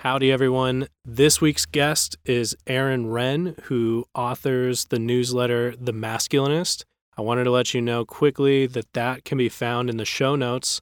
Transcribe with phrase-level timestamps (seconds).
[0.00, 0.88] Howdy, everyone.
[1.04, 6.86] This week's guest is Aaron Renn, who authors the newsletter The Masculinist.
[7.18, 10.36] I wanted to let you know quickly that that can be found in the show
[10.36, 10.80] notes.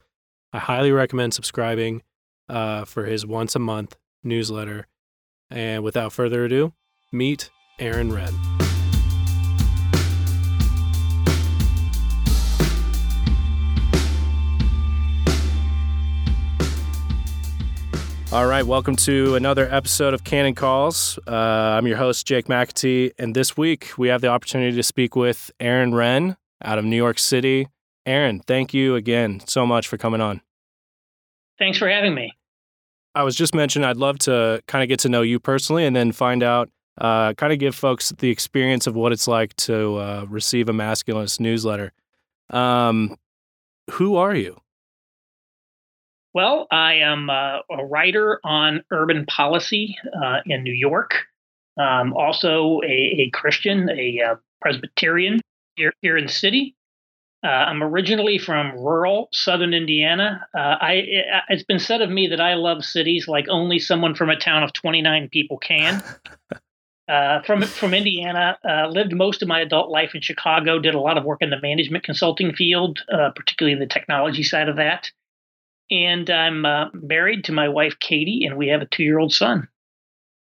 [0.53, 2.03] I highly recommend subscribing
[2.49, 4.87] uh, for his once a month newsletter.
[5.50, 6.72] And without further ado,
[7.10, 7.50] meet
[7.80, 8.58] Aaron Renn.
[18.30, 21.19] All right, welcome to another episode of Canon Calls.
[21.27, 25.16] Uh, I'm your host, Jake McAtee, and this week we have the opportunity to speak
[25.16, 27.69] with Aaron Renn out of New York City.
[28.05, 30.43] Aaron, thank you again so much for coming on.
[31.59, 32.30] Thanks for having me.
[33.15, 35.97] I was just mentioning I'd love to kind of get to know you personally and
[35.97, 36.69] then find out,
[36.99, 40.73] uh, kind of give folks the experience of what it's like to uh, receive a
[40.73, 41.93] masculinist newsletter.
[42.51, 43.16] Um,
[43.93, 44.60] who are you?
[46.38, 51.24] Well, I am uh, a writer on urban policy uh, in New York.
[51.76, 55.40] Um, also, a, a, Christian, a uh, Presbyterian
[55.74, 56.76] here, here in the city.
[57.43, 60.46] Uh, I'm originally from rural southern Indiana.
[60.57, 64.14] Uh, I, it, it's been said of me that I love cities like only someone
[64.14, 66.00] from a town of 29 people can.
[67.08, 68.58] Uh, from from Indiana,
[68.91, 70.78] lived most of my adult life in Chicago.
[70.78, 72.98] Did a lot of work in the management consulting field,
[73.34, 75.10] particularly in the technology side of that
[75.91, 79.69] and I'm uh, married to my wife Katie, and we have a two-year-old son.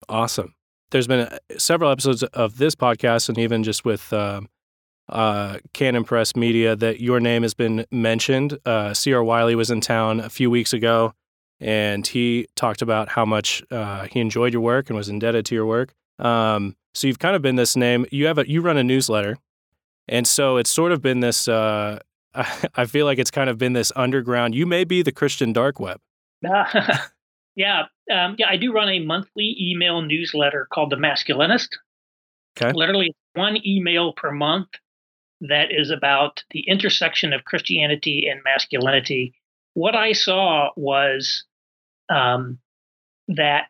[0.09, 0.55] Awesome.
[0.91, 4.41] There's been uh, several episodes of this podcast, and even just with uh,
[5.09, 8.57] uh, Canon Press Media, that your name has been mentioned.
[8.65, 9.23] Uh, C.R.
[9.23, 11.13] Wiley was in town a few weeks ago,
[11.59, 15.55] and he talked about how much uh, he enjoyed your work and was indebted to
[15.55, 15.93] your work.
[16.19, 18.05] Um, so you've kind of been this name.
[18.11, 19.37] You have a you run a newsletter,
[20.07, 21.99] and so it's sort of been this uh,
[22.75, 24.55] I feel like it's kind of been this underground.
[24.55, 25.99] You may be the Christian dark web.
[27.55, 28.47] yeah, um, yeah.
[28.49, 31.69] I do run a monthly email newsletter called The Masculinist.
[32.57, 32.71] Okay.
[32.73, 34.67] Literally one email per month
[35.41, 39.33] that is about the intersection of Christianity and masculinity.
[39.73, 41.43] What I saw was
[42.09, 42.59] um,
[43.27, 43.65] that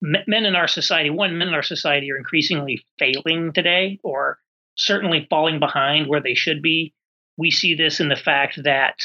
[0.00, 4.38] men in our society, one, men in our society are increasingly failing today, or
[4.76, 6.94] certainly falling behind where they should be
[7.40, 9.02] we see this in the fact that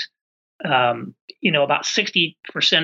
[0.63, 2.35] um, you know about 60%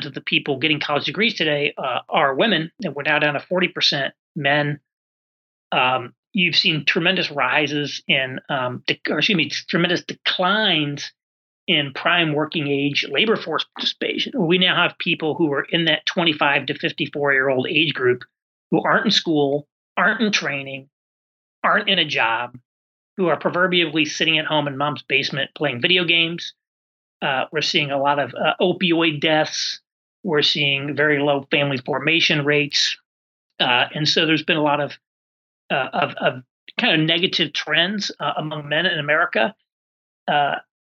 [0.06, 3.40] of the people getting college degrees today uh, are women and we're now down to
[3.40, 4.80] 40% men.
[5.74, 11.12] Um, you've seen tremendous rises in um, de- or excuse me tremendous declines
[11.68, 14.34] in prime working age labor force participation.
[14.36, 18.24] We now have people who are in that 25 to 54 year old age group
[18.72, 19.68] who aren't in school
[19.98, 20.90] aren't in training
[21.64, 22.58] aren't in a job
[23.18, 26.54] who are proverbially sitting at home in mom's basement playing video games.
[27.22, 29.80] Uh, we're seeing a lot of uh, opioid deaths.
[30.24, 32.98] We're seeing very low family formation rates,
[33.60, 34.94] uh, and so there's been a lot of
[35.72, 36.44] uh, of, of,
[36.80, 39.54] kind of negative trends uh, among men in America.
[40.28, 40.56] Uh,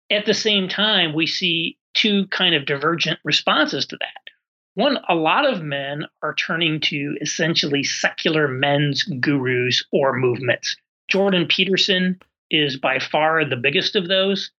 [0.09, 4.33] at the same time, we see two kind of divergent responses to that.
[4.75, 10.75] One, a lot of men are turning to essentially secular men's gurus or movements
[11.09, 12.19] Jordan Peterson
[12.49, 14.51] is by far the biggest of those.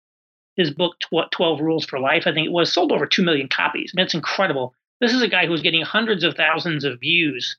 [0.55, 0.95] His book,
[1.31, 3.91] 12 Rules for Life, I think it was, sold over 2 million copies.
[3.93, 4.75] I mean, it's incredible.
[5.01, 7.57] This is a guy who's getting hundreds of thousands of views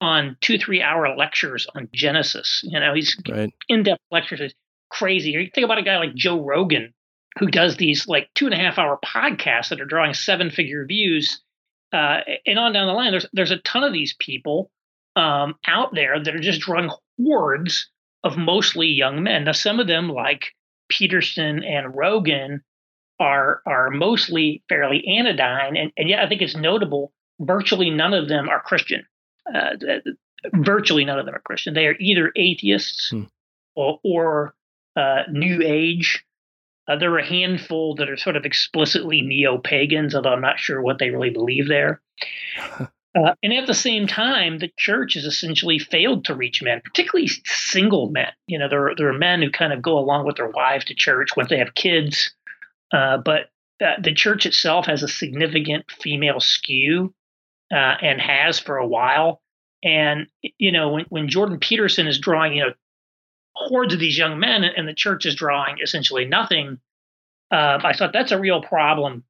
[0.00, 2.60] on two, three hour lectures on Genesis.
[2.64, 3.52] You know, he's right.
[3.68, 4.40] in depth lectures.
[4.40, 4.54] It's
[4.90, 5.36] crazy.
[5.36, 6.92] Or you think about a guy like Joe Rogan,
[7.38, 10.84] who does these like two and a half hour podcasts that are drawing seven figure
[10.84, 11.42] views.
[11.92, 14.70] Uh, and on down the line, there's there's a ton of these people
[15.14, 17.88] um, out there that are just drawing hordes
[18.26, 19.44] of mostly young men.
[19.44, 20.52] Now, some of them, like
[20.88, 22.62] Peterson and Rogan,
[23.18, 27.12] are are mostly fairly anodyne, and, and yet I think it's notable.
[27.40, 29.06] Virtually none of them are Christian.
[29.52, 29.76] Uh,
[30.54, 31.74] virtually none of them are Christian.
[31.74, 33.24] They are either atheists hmm.
[33.74, 34.54] or, or
[34.96, 36.24] uh, New Age.
[36.88, 40.58] Uh, there are a handful that are sort of explicitly neo pagans, although I'm not
[40.58, 42.00] sure what they really believe there.
[43.16, 47.30] Uh, and at the same time, the church has essentially failed to reach men, particularly
[47.46, 48.32] single men.
[48.46, 50.84] You know, there are, there are men who kind of go along with their wives
[50.86, 52.34] to church once they have kids,
[52.92, 53.50] uh, but
[53.82, 57.14] uh, the church itself has a significant female skew
[57.72, 59.40] uh, and has for a while.
[59.82, 60.26] And
[60.58, 62.72] you know, when when Jordan Peterson is drawing, you know,
[63.54, 66.78] hordes of these young men, and the church is drawing essentially nothing,
[67.50, 69.24] uh, I thought that's a real problem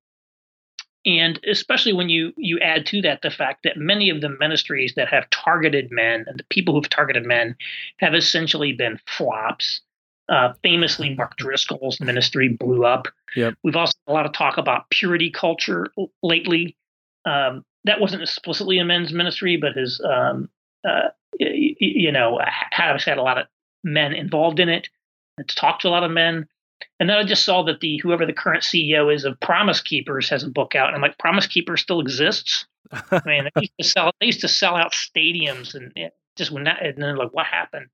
[1.06, 4.94] and especially when you you add to that the fact that many of the ministries
[4.96, 7.56] that have targeted men and the people who've targeted men
[7.98, 9.80] have essentially been flops.
[10.28, 13.06] Uh, famously, Mark Driscoll's ministry blew up.
[13.36, 13.54] Yep.
[13.62, 15.86] We've also a lot of talk about purity culture
[16.20, 16.76] lately.
[17.24, 20.50] Um, that wasn't explicitly a men's ministry, but his um,
[20.86, 22.40] uh, you know
[22.72, 23.46] has had a lot of
[23.84, 24.88] men involved in it.
[25.38, 26.48] It's talked to a lot of men.
[26.98, 30.28] And then I just saw that the whoever the current CEO is of Promise Keepers
[30.30, 32.66] has a book out, and I'm like, Promise Keepers still exists.
[32.92, 35.92] I mean, they used to sell they used to sell out stadiums, and
[36.36, 37.86] just when that, and then like, what happened?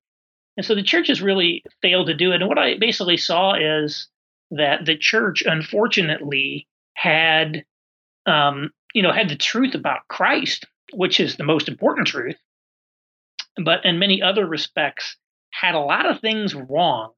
[0.57, 2.41] And so the church has really failed to do it.
[2.41, 4.09] And what I basically saw is
[4.51, 7.65] that the church, unfortunately, had
[8.27, 12.37] um, you know had the truth about Christ, which is the most important truth,
[13.63, 15.17] but in many other respects
[15.51, 17.13] had a lot of things wrong.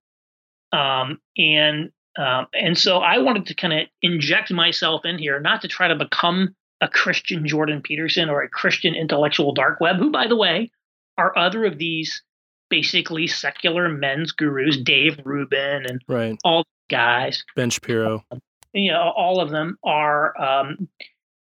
[0.75, 5.63] Um, and um, and so I wanted to kind of inject myself in here, not
[5.63, 10.11] to try to become a Christian Jordan Peterson or a Christian intellectual dark web, who,
[10.11, 10.71] by the way,
[11.19, 12.23] are other of these
[12.71, 16.39] basically secular men's gurus, Dave Rubin and right.
[16.45, 18.25] all guys, Ben Shapiro.
[18.73, 20.89] You know, all of them are, um,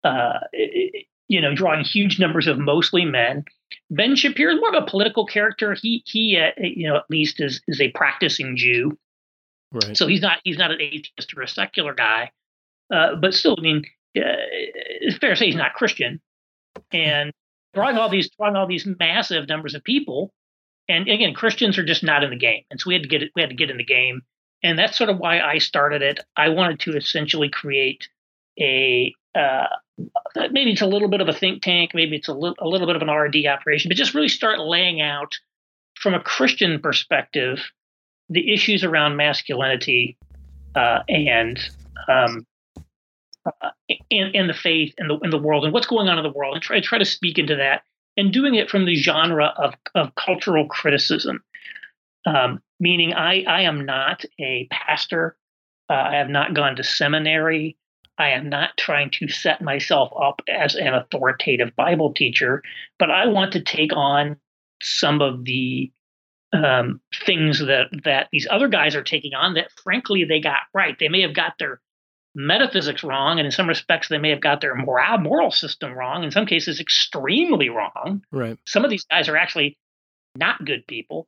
[0.04, 0.40] uh,
[1.28, 3.44] you know, drawing huge numbers of mostly men.
[3.90, 5.74] Ben Shapiro is more of a political character.
[5.74, 8.96] He he, uh, you know, at least is is a practicing Jew.
[9.72, 9.96] Right.
[9.96, 12.30] So he's not he's not an atheist or a secular guy,
[12.92, 13.84] uh, but still, I mean,
[14.16, 14.22] uh,
[15.00, 16.20] it's fair to say he's not Christian.
[16.92, 17.32] And
[17.74, 20.32] drawing all these drawing all these massive numbers of people,
[20.88, 23.22] and again, Christians are just not in the game, and so we had to get
[23.34, 24.22] we had to get in the game,
[24.62, 26.20] and that's sort of why I started it.
[26.36, 28.08] I wanted to essentially create
[28.58, 29.66] a uh,
[30.50, 32.86] maybe it's a little bit of a think tank, maybe it's a little a little
[32.86, 35.34] bit of an R and D operation, but just really start laying out
[35.94, 37.60] from a Christian perspective
[38.30, 40.16] the issues around masculinity
[40.74, 41.58] uh, and
[42.08, 42.46] um,
[43.46, 43.70] uh,
[44.10, 46.54] in, in the faith in the the world and what's going on in the world
[46.54, 47.82] and try try to speak into that
[48.16, 51.42] and doing it from the genre of of cultural criticism.
[52.26, 55.36] Um, meaning, I I am not a pastor.
[55.88, 57.76] Uh, I have not gone to seminary.
[58.18, 62.62] I am not trying to set myself up as an authoritative Bible teacher,
[62.98, 64.36] but I want to take on
[64.82, 65.90] some of the
[66.52, 70.96] um, things that that these other guys are taking on that, frankly, they got right.
[70.98, 71.80] They may have got their
[72.34, 76.24] metaphysics wrong, and in some respects, they may have got their moral moral system wrong.
[76.24, 78.22] In some cases, extremely wrong.
[78.32, 78.58] Right.
[78.66, 79.76] Some of these guys are actually
[80.36, 81.26] not good people.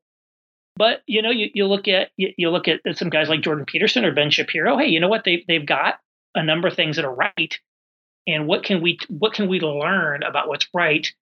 [0.76, 3.66] But you know, you, you look at you, you look at some guys like Jordan
[3.66, 4.78] Peterson or Ben Shapiro.
[4.78, 5.25] Hey, you know what?
[5.25, 5.99] They they've got
[6.34, 7.58] a number of things that are right
[8.26, 11.12] and what can we what can we learn about what's right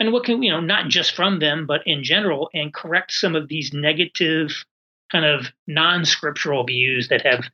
[0.00, 3.36] and what can you know not just from them but in general and correct some
[3.36, 4.64] of these negative
[5.12, 7.44] kind of non-scriptural views that have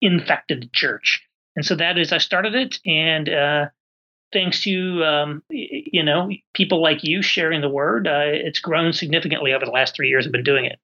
[0.00, 1.22] infected the church
[1.56, 3.66] and so that is i started it and uh,
[4.32, 9.52] thanks to um, you know people like you sharing the word uh, it's grown significantly
[9.52, 10.78] over the last three years i've been doing it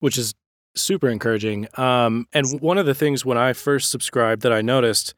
[0.00, 0.34] which is
[0.74, 1.68] super encouraging.
[1.78, 5.14] Um, and one of the things when I first subscribed that I noticed,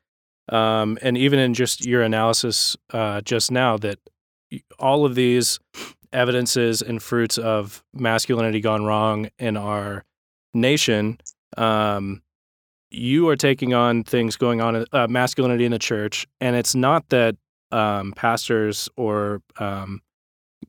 [0.49, 3.99] um, and even in just your analysis uh, just now, that
[4.79, 5.59] all of these
[6.13, 10.05] evidences and fruits of masculinity gone wrong in our
[10.55, 11.19] nation,
[11.57, 12.23] um,
[12.91, 16.27] you are taking on things going on, uh, masculinity in the church.
[16.41, 17.37] And it's not that
[17.73, 20.01] um, pastors or um,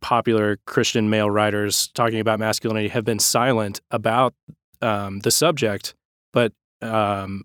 [0.02, 4.34] popular Christian male writers talking about masculinity have been silent about
[4.82, 5.96] um, the subject,
[6.34, 7.44] but um,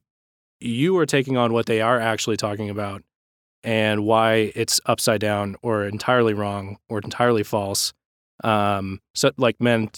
[0.61, 3.03] you are taking on what they are actually talking about
[3.65, 7.93] and why it's upside down or entirely wrong or entirely false.
[8.45, 9.91] Um, so, like men,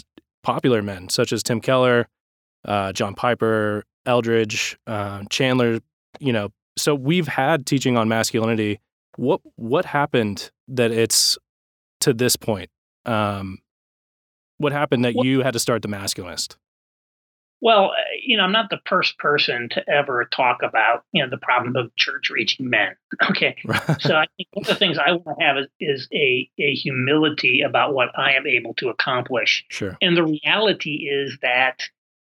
[0.42, 2.08] popular men such as Tim Keller,
[2.64, 5.80] uh, John Piper, Eldredge, uh, Chandler.
[6.20, 8.80] You know, so we've had teaching on masculinity.
[9.16, 11.38] What what happened that it's
[12.00, 12.70] to this point?
[13.06, 13.58] Um,
[14.58, 16.56] what happened that you had to start the masculinist?
[17.64, 21.30] Well, uh, you know, I'm not the first person to ever talk about, you know,
[21.30, 22.94] the problem of church reaching men.
[23.30, 23.56] Okay.
[24.00, 26.74] so I think one of the things I want to have is, is a, a
[26.74, 29.64] humility about what I am able to accomplish.
[29.68, 29.96] Sure.
[30.02, 31.84] And the reality is that,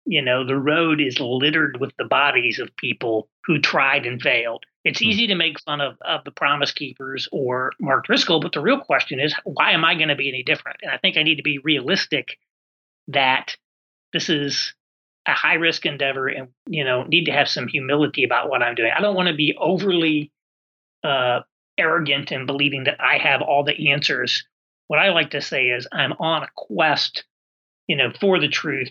[0.04, 4.64] you know, the road is littered with the bodies of people who tried and failed.
[4.84, 5.06] It's mm.
[5.06, 8.78] easy to make fun of, of the Promise Keepers or Mark Driscoll, but the real
[8.78, 10.78] question is, why am I going to be any different?
[10.82, 12.38] And I think I need to be realistic
[13.08, 13.56] that
[14.12, 14.74] this is
[15.26, 18.74] a high risk endeavor and you know need to have some humility about what i'm
[18.74, 18.92] doing.
[18.96, 20.32] I don't want to be overly
[21.04, 21.40] uh,
[21.78, 24.44] arrogant in believing that i have all the answers.
[24.88, 27.24] What i like to say is i'm on a quest
[27.86, 28.90] you know for the truth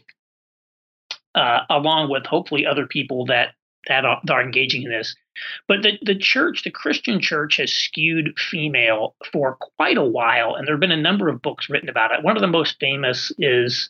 [1.36, 3.50] uh, along with hopefully other people that
[3.88, 5.16] that are, that are engaging in this.
[5.68, 10.68] But the, the church the christian church has skewed female for quite a while and
[10.68, 12.24] there have been a number of books written about it.
[12.24, 13.90] One of the most famous is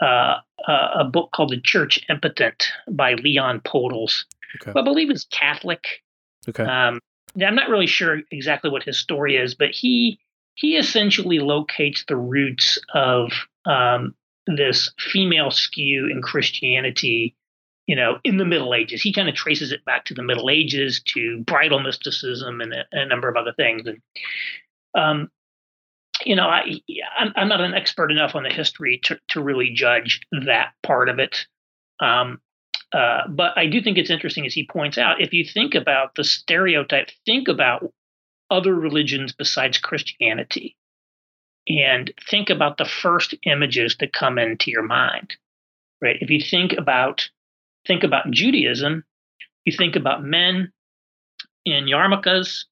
[0.00, 0.36] uh,
[0.68, 4.24] a book called The Church Impotent by Leon Podles,
[4.60, 4.72] okay.
[4.72, 6.02] who I believe is Catholic.
[6.48, 6.64] Okay.
[6.64, 7.00] Um,
[7.42, 10.18] I'm not really sure exactly what his story is, but he
[10.54, 13.32] he essentially locates the roots of
[13.66, 14.14] um,
[14.46, 17.34] this female skew in Christianity,
[17.86, 19.02] you know, in the Middle Ages.
[19.02, 22.84] He kind of traces it back to the Middle Ages, to bridal mysticism, and a,
[22.92, 23.86] a number of other things.
[23.86, 24.00] And
[24.94, 25.30] um,
[26.24, 26.80] you know, I
[27.18, 31.08] I'm, I'm, not an expert enough on the history to to really judge that part
[31.08, 31.46] of it.
[32.00, 32.40] Um,
[32.92, 36.14] uh, but I do think it's interesting, as he points out, if you think about
[36.14, 37.92] the stereotype, think about
[38.50, 40.76] other religions besides Christianity
[41.68, 45.36] and think about the first images that come into your mind
[46.02, 47.28] right if you think about
[47.86, 49.04] think about judaism
[49.64, 50.72] you think about men
[51.64, 52.64] in yarmulkes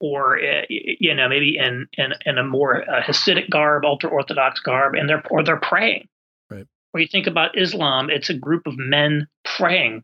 [0.00, 4.60] or uh, you know maybe in in, in a more uh, hasidic garb ultra orthodox
[4.60, 6.08] garb and they're or they're praying.
[6.50, 6.66] Right.
[6.92, 10.02] Or you think about islam it's a group of men praying.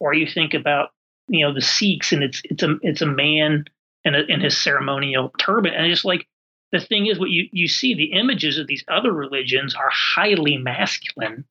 [0.00, 0.90] Or you think about
[1.28, 3.64] you know the sikhs and it's it's a it's a man
[4.04, 5.74] in, a, in his ceremonial turban.
[5.74, 6.26] And it's like
[6.72, 10.56] the thing is, what you you see the images of these other religions are highly
[10.58, 11.44] masculine,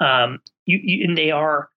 [0.00, 1.68] um, you, you, and they are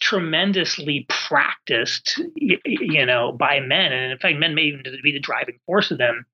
[0.00, 5.58] tremendously practiced, you, know, by men, and in fact, men may even be the driving
[5.66, 6.24] force of them.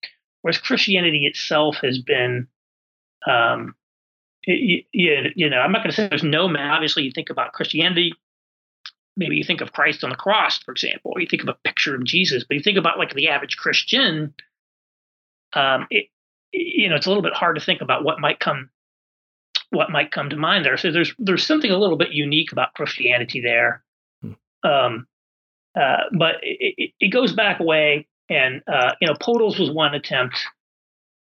[0.42, 2.48] Whereas Christianity itself has been,
[3.26, 3.74] um,
[4.46, 6.68] you, you know, I'm not going to say there's no men.
[6.70, 8.12] Obviously, you think about Christianity,
[9.16, 11.56] maybe you think of Christ on the cross, for example, or you think of a
[11.64, 14.34] picture of Jesus, but you think about like the average Christian,
[15.54, 16.08] um, it,
[16.52, 18.70] you know, it's a little bit hard to think about what might come,
[19.74, 20.76] what might come to mind there.
[20.76, 23.84] So there's there's something a little bit unique about Christianity there,
[24.22, 24.32] hmm.
[24.68, 25.06] um,
[25.78, 29.94] uh, but it, it, goes back a way, and uh, you know, Podles was one
[29.94, 30.36] attempt.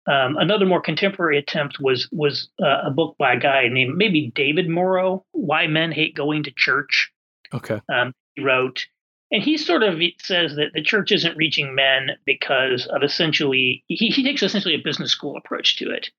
[0.07, 4.31] Um, another more contemporary attempt was was uh, a book by a guy named maybe
[4.33, 7.11] David Murrow, "Why Men Hate Going to Church."
[7.53, 7.81] Okay.
[7.91, 8.85] Um, he wrote,
[9.31, 14.07] and he sort of says that the church isn't reaching men because of essentially, he,
[14.07, 16.09] he takes essentially a business school approach to it.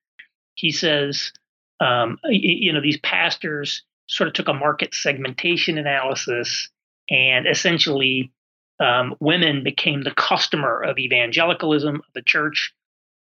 [0.54, 1.32] He says,
[1.80, 6.68] um, you know, these pastors sort of took a market segmentation analysis
[7.08, 8.32] and essentially
[8.80, 12.72] um, women became the customer of evangelicalism of the church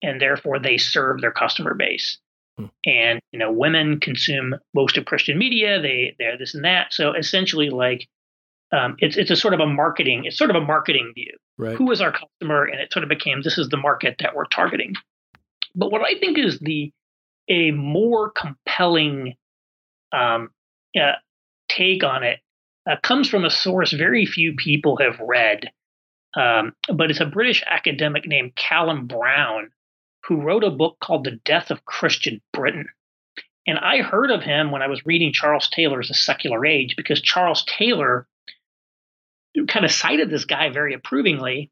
[0.01, 2.17] and therefore they serve their customer base
[2.59, 2.65] Hmm.
[2.85, 5.81] And you know, women consume most of Christian media.
[5.81, 6.93] They they're this and that.
[6.93, 8.07] So essentially, like
[8.71, 10.25] um, it's it's a sort of a marketing.
[10.25, 11.37] It's sort of a marketing view.
[11.57, 11.75] Right.
[11.75, 12.65] Who is our customer?
[12.65, 14.95] And it sort of became this is the market that we're targeting.
[15.75, 16.91] But what I think is the
[17.49, 19.35] a more compelling
[20.11, 20.49] um,
[20.99, 21.13] uh,
[21.67, 22.39] take on it
[22.89, 25.71] uh, comes from a source very few people have read,
[26.35, 29.69] um, but it's a British academic named Callum Brown
[30.25, 32.87] who wrote a book called The Death of Christian Britain.
[33.67, 37.21] And I heard of him when I was reading Charles Taylor's A Secular Age because
[37.21, 38.27] Charles Taylor
[39.67, 41.71] kind of cited this guy very approvingly.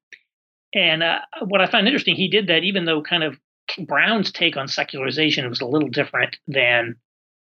[0.74, 3.38] And uh, what I find interesting, he did that even though kind of
[3.80, 6.96] Brown's take on secularization was a little different than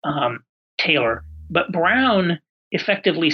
[0.05, 0.45] um,
[0.79, 1.25] Taylor.
[1.51, 3.33] But Brown effectively,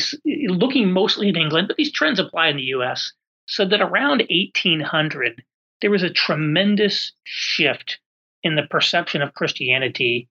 [0.48, 3.12] looking mostly at England, but these trends apply in the US,
[3.48, 5.42] said that around 1800,
[5.80, 7.98] there was a tremendous shift
[8.42, 10.28] in the perception of Christianity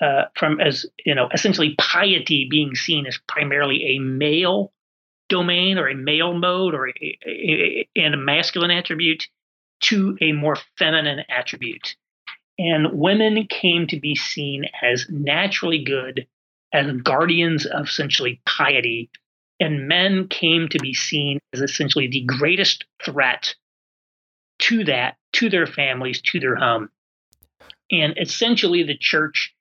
[0.00, 4.72] uh, from as you know essentially piety being seen as primarily a male
[5.28, 9.28] domain or a male mode or a, a, a, and a masculine attribute
[9.80, 11.96] to a more feminine attribute.
[12.58, 16.26] And women came to be seen as naturally good,
[16.72, 19.10] as guardians of essentially piety.
[19.60, 23.54] And men came to be seen as essentially the greatest threat
[24.60, 26.90] to that, to their families, to their home.
[27.90, 29.54] And essentially, the church,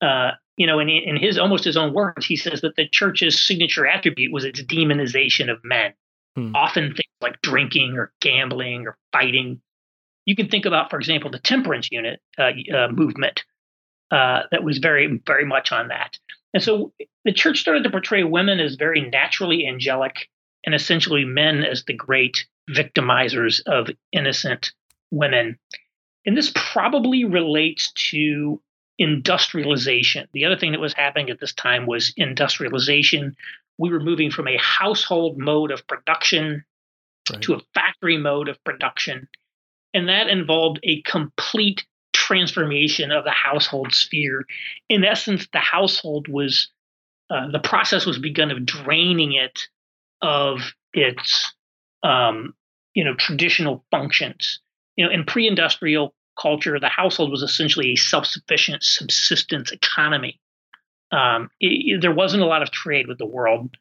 [0.00, 3.46] uh, you know, in, in his almost his own words, he says that the church's
[3.46, 5.94] signature attribute was its demonization of men.
[6.36, 6.54] Hmm.
[6.54, 9.60] Often things like drinking or gambling or fighting.
[10.24, 13.44] You can think about, for example, the temperance unit uh, uh, movement
[14.10, 16.18] uh, that was very, very much on that.
[16.54, 16.92] And so
[17.24, 20.28] the church started to portray women as very naturally angelic
[20.64, 24.72] and essentially men as the great victimizers of innocent
[25.10, 25.58] women.
[26.24, 28.60] And this probably relates to
[28.98, 30.28] industrialization.
[30.32, 33.34] The other thing that was happening at this time was industrialization.
[33.78, 36.64] We were moving from a household mode of production
[37.30, 37.42] right.
[37.42, 39.28] to a factory mode of production.
[39.94, 44.44] And that involved a complete transformation of the household sphere.
[44.88, 46.68] In essence, the household was,
[47.30, 49.68] uh, the process was begun of draining it
[50.22, 51.52] of its
[52.02, 52.54] um,
[52.94, 54.60] you know traditional functions.
[54.96, 60.40] You know, in pre-industrial culture, the household was essentially a self-sufficient subsistence economy.
[61.12, 63.76] Um, it, there wasn't a lot of trade with the world.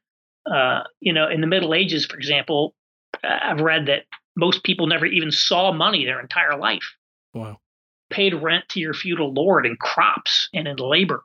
[0.46, 2.76] Uh, you know, in the Middle Ages, for example,
[3.24, 4.04] I've read that
[4.36, 6.96] most people never even saw money their entire life.
[7.34, 7.60] Wow.
[8.10, 11.24] Paid rent to your feudal lord in crops and in labor.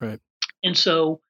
[0.00, 0.20] Right.
[0.62, 1.20] And so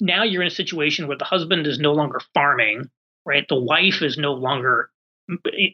[0.00, 2.90] now you're in a situation where the husband is no longer farming,
[3.24, 3.46] right?
[3.48, 4.90] The wife is no longer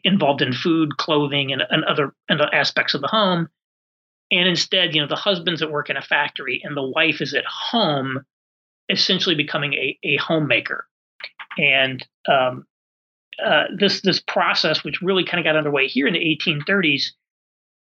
[0.03, 3.49] involved in food, clothing, and, and other and other aspects of the home.
[4.31, 7.33] And instead, you know, the husband's at work in a factory and the wife is
[7.33, 8.25] at home,
[8.89, 10.87] essentially becoming a, a homemaker.
[11.57, 12.65] And um,
[13.43, 17.05] uh, this this process, which really kind of got underway here in the 1830s,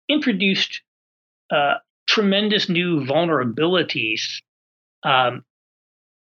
[0.08, 0.82] introduced
[1.50, 1.74] uh,
[2.08, 4.40] tremendous new vulnerabilities
[5.02, 5.44] um,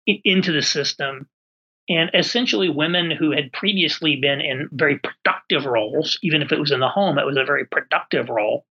[0.06, 1.28] into the system.
[1.90, 6.72] And essentially, women who had previously been in very productive roles, even if it was
[6.72, 8.66] in the home, it was a very productive role.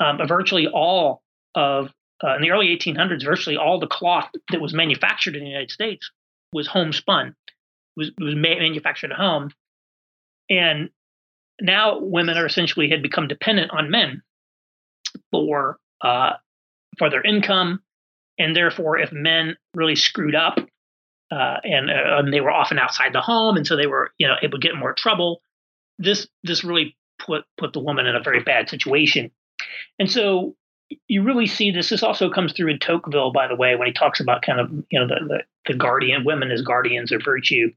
[0.00, 1.22] Um, virtually all
[1.54, 1.90] of,
[2.24, 5.70] uh, in the early 1800s, virtually all the cloth that was manufactured in the United
[5.70, 6.10] States
[6.52, 7.36] was homespun,
[7.96, 9.50] was, was manufactured at home.
[10.48, 10.90] And
[11.60, 14.22] now women are essentially had become dependent on men
[15.30, 16.32] for uh,
[16.98, 17.80] for their income,
[18.38, 20.58] and therefore, if men really screwed up,
[21.30, 24.26] uh, and, uh, and they were often outside the home, and so they were you
[24.26, 25.40] know able to get more trouble,
[25.98, 29.30] this this really put put the woman in a very bad situation.
[29.98, 30.56] And so
[31.06, 31.88] you really see this.
[31.88, 34.70] This also comes through in Tocqueville, by the way, when he talks about kind of
[34.90, 37.70] you know the the, the guardian women as guardians of virtue.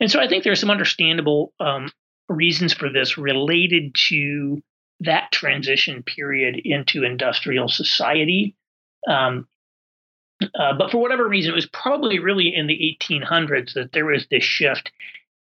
[0.00, 1.90] And so I think there's some understandable um,
[2.28, 4.62] reasons for this related to
[5.00, 8.56] that transition period into industrial society.
[9.08, 9.46] Um,
[10.42, 14.26] uh, but for whatever reason, it was probably really in the 1800s that there was
[14.30, 14.90] this shift.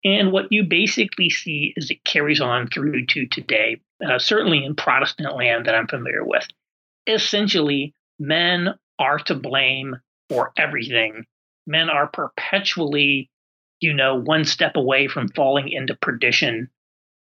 [0.04, 4.74] And what you basically see is it carries on through to today, uh, certainly in
[4.74, 6.46] Protestant land that I'm familiar with.
[7.06, 9.96] Essentially, men are to blame
[10.28, 11.24] for everything.
[11.66, 13.30] Men are perpetually,
[13.80, 16.70] you know, one step away from falling into perdition.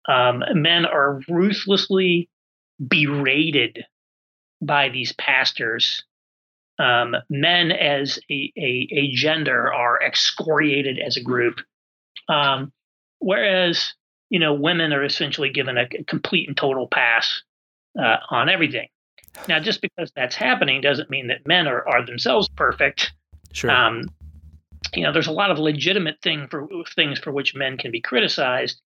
[0.08, 2.30] Um, men are ruthlessly
[2.88, 3.86] berated
[4.62, 6.04] by these pastors
[6.80, 11.60] um, men as a, a, a, gender are excoriated as a group,
[12.30, 12.72] um,
[13.20, 13.94] whereas
[14.30, 17.44] you know women are essentially given a, complete and total pass
[18.00, 18.88] uh, on everything.
[19.48, 23.14] Now, just because that's happening doesn't mean that men are, are themselves perfect.
[23.54, 23.70] Sure.
[23.70, 24.06] Um,
[24.94, 28.02] you know, there's a lot of legitimate thing for things for which men can be
[28.02, 28.82] criticized,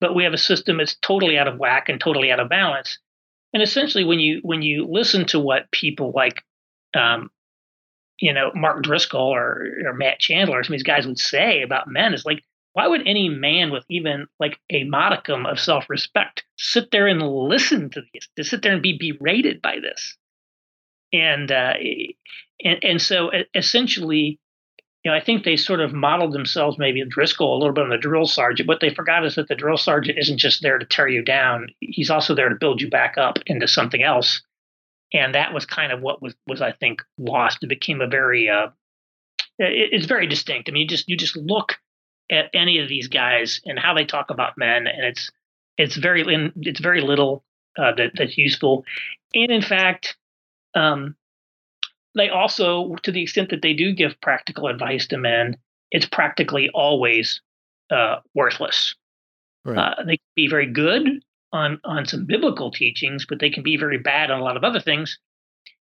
[0.00, 2.98] but we have a system that's totally out of whack and totally out of balance.
[3.52, 6.42] And essentially, when you when you listen to what people like
[6.94, 7.30] um,
[8.22, 11.88] you know, Mark Driscoll or, or Matt Chandler, some of these guys would say about
[11.88, 12.42] men is like,
[12.74, 17.22] why would any man with even like a modicum of self respect sit there and
[17.22, 20.16] listen to this, to sit there and be berated by this?
[21.12, 21.74] And, uh,
[22.64, 24.38] and, and so essentially,
[25.04, 27.90] you know, I think they sort of modeled themselves maybe Driscoll a little bit on
[27.90, 28.68] the drill sergeant.
[28.68, 31.68] What they forgot is that the drill sergeant isn't just there to tear you down;
[31.80, 34.40] he's also there to build you back up into something else
[35.12, 37.58] and that was kind of what was was I think lost.
[37.62, 38.68] It became a very uh,
[39.58, 40.68] it, it's very distinct.
[40.68, 41.76] I mean, you just you just look
[42.32, 45.30] at any of these guys and how they talk about men, and it's
[45.78, 46.24] it's very
[46.56, 47.44] it's very little
[47.78, 48.84] uh, that that's useful,
[49.34, 50.16] and in fact,
[50.74, 51.14] um,
[52.14, 55.56] they also, to the extent that they do give practical advice to men,
[55.90, 57.40] it's practically always
[57.90, 58.94] uh, worthless.
[59.64, 59.78] Right.
[59.78, 63.76] Uh, they can be very good on on some biblical teachings, but they can be
[63.76, 65.18] very bad on a lot of other things.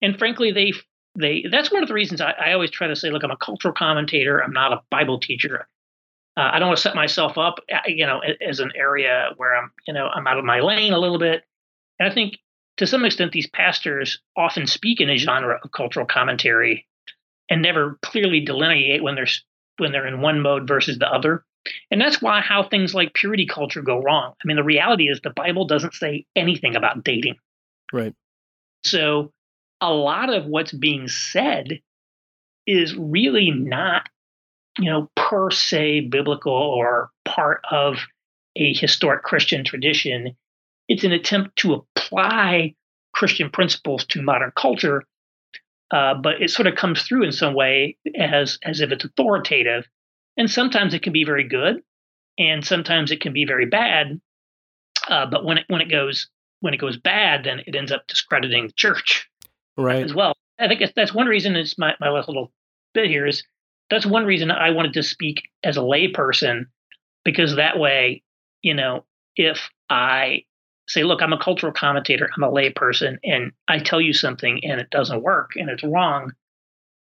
[0.02, 0.72] And frankly, they
[1.18, 3.36] they that's one of the reasons I, I always try to say, look, I'm a
[3.36, 4.42] cultural commentator.
[4.42, 5.66] I'm not a Bible teacher.
[6.36, 9.54] Uh, I don't want to set myself up, uh, you know, as an area where
[9.54, 11.44] I'm, you know, I'm out of my lane a little bit.
[11.98, 12.38] And I think
[12.78, 16.86] to some extent, these pastors often speak in a genre of cultural commentary
[17.50, 19.28] and never clearly delineate when they're
[19.78, 21.44] when they're in one mode versus the other.
[21.90, 24.32] And that's why how things like purity culture go wrong.
[24.42, 27.36] I mean, the reality is the Bible doesn't say anything about dating.
[27.92, 28.14] Right.
[28.84, 29.32] So
[29.80, 31.80] a lot of what's being said
[32.66, 34.08] is really not,
[34.78, 37.98] you know, per se biblical or part of
[38.56, 40.36] a historic Christian tradition.
[40.88, 42.74] It's an attempt to apply
[43.14, 45.04] Christian principles to modern culture,
[45.90, 49.86] uh, but it sort of comes through in some way as as if it's authoritative
[50.36, 51.82] and sometimes it can be very good,
[52.38, 54.20] and sometimes it can be very bad.
[55.08, 56.28] Uh, but when it when it goes
[56.60, 59.28] when it goes bad, then it ends up discrediting the church,
[59.76, 60.04] right?
[60.04, 60.34] As well.
[60.58, 61.56] I think that's one reason.
[61.56, 62.52] It's my my last little
[62.94, 63.42] bit here is
[63.92, 66.64] that's one reason I wanted to speak as a layperson
[67.26, 68.22] because that way,
[68.62, 69.04] you know,
[69.36, 70.44] if I
[70.88, 74.80] say, look, I'm a cultural commentator, I'm a layperson, and I tell you something and
[74.80, 76.32] it doesn't work and it's wrong,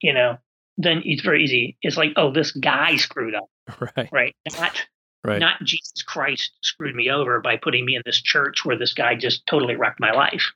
[0.02, 0.36] you know,
[0.76, 1.78] then it's very easy.
[1.80, 3.48] It's like, oh, this guy screwed up.
[3.96, 4.08] Right.
[4.12, 4.36] Right.
[4.56, 4.86] Not
[5.24, 5.40] Right.
[5.40, 9.16] Not Jesus Christ screwed me over by putting me in this church where this guy
[9.16, 10.52] just totally wrecked my life.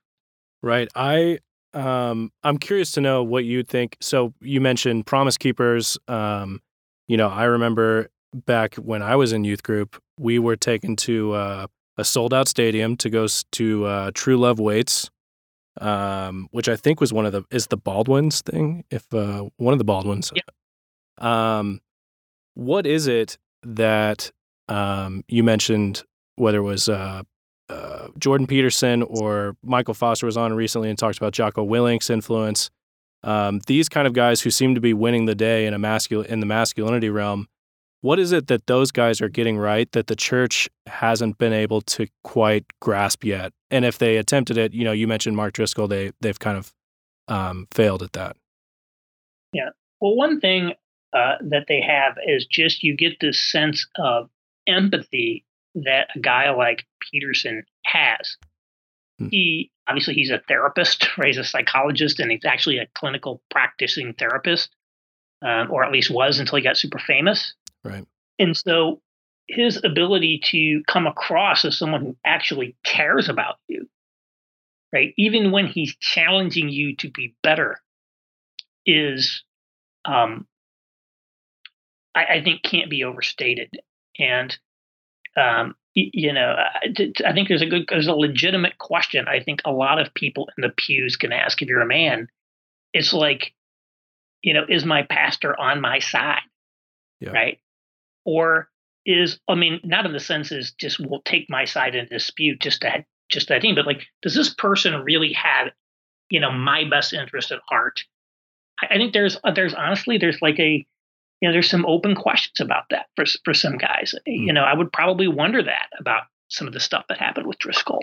[0.63, 0.89] Right.
[0.95, 1.41] I
[1.75, 3.97] um I'm curious to know what you think.
[4.01, 5.99] So you mentioned Promise Keepers.
[6.09, 6.61] Um,
[7.09, 11.33] you know, I remember back when I was in youth group, we were taken to
[11.33, 11.67] uh,
[11.99, 15.11] a sold out stadium to go to uh, True Love Waits,
[15.81, 18.85] um, which I think was one of the is the Baldwins thing.
[18.91, 20.33] If uh, one of the Baldwins.
[21.19, 21.81] Um,
[22.55, 24.33] what is it that
[24.69, 26.05] um, you mentioned?
[26.37, 26.89] Whether it was
[27.71, 32.71] uh, Jordan Peterson or Michael Foster was on recently and talked about Jocko Willink's influence.
[33.23, 36.27] Um, these kind of guys who seem to be winning the day in a masculine
[36.27, 37.47] in the masculinity realm.
[38.03, 41.83] What is it that those guys are getting right that the church hasn't been able
[41.83, 43.53] to quite grasp yet?
[43.71, 46.73] And if they attempted it, you know, you mentioned Mark Driscoll, they they've kind of
[47.29, 48.37] um, failed at that.
[49.53, 49.71] Yeah.
[50.01, 50.73] Well, one thing
[51.13, 54.31] uh, that they have is just you get this sense of
[54.67, 58.37] empathy that a guy like Peterson has.
[59.19, 59.29] Hmm.
[59.31, 61.29] He obviously he's a therapist, right?
[61.29, 64.75] He's a psychologist, and he's actually a clinical practicing therapist,
[65.43, 67.55] um, or at least was until he got super famous.
[67.85, 68.07] Right.
[68.39, 69.01] And so
[69.49, 73.89] his ability to come across as someone who actually cares about you,
[74.93, 75.13] right?
[75.19, 77.81] Even when he's challenging you to be better,
[78.87, 79.43] is
[80.05, 80.47] um,
[82.15, 83.71] I, I think can't be overstated.
[84.19, 84.57] And
[85.37, 89.27] um, you know, I think there's a good, there's a legitimate question.
[89.27, 92.29] I think a lot of people in the pews can ask if you're a man.
[92.93, 93.53] It's like,
[94.43, 96.43] you know, is my pastor on my side,
[97.21, 97.31] Yeah.
[97.31, 97.59] right?
[98.25, 98.69] Or
[99.05, 102.61] is I mean, not in the sense is just will take my side in dispute
[102.61, 105.69] just that, just that thing, but like, does this person really have,
[106.31, 108.01] you know, my best interest at heart?
[108.81, 110.87] I, I think there's uh, there's honestly there's like a
[111.41, 114.15] you know there's some open questions about that for for some guys.
[114.27, 117.59] You know, I would probably wonder that about some of the stuff that happened with
[117.59, 118.03] Driscoll.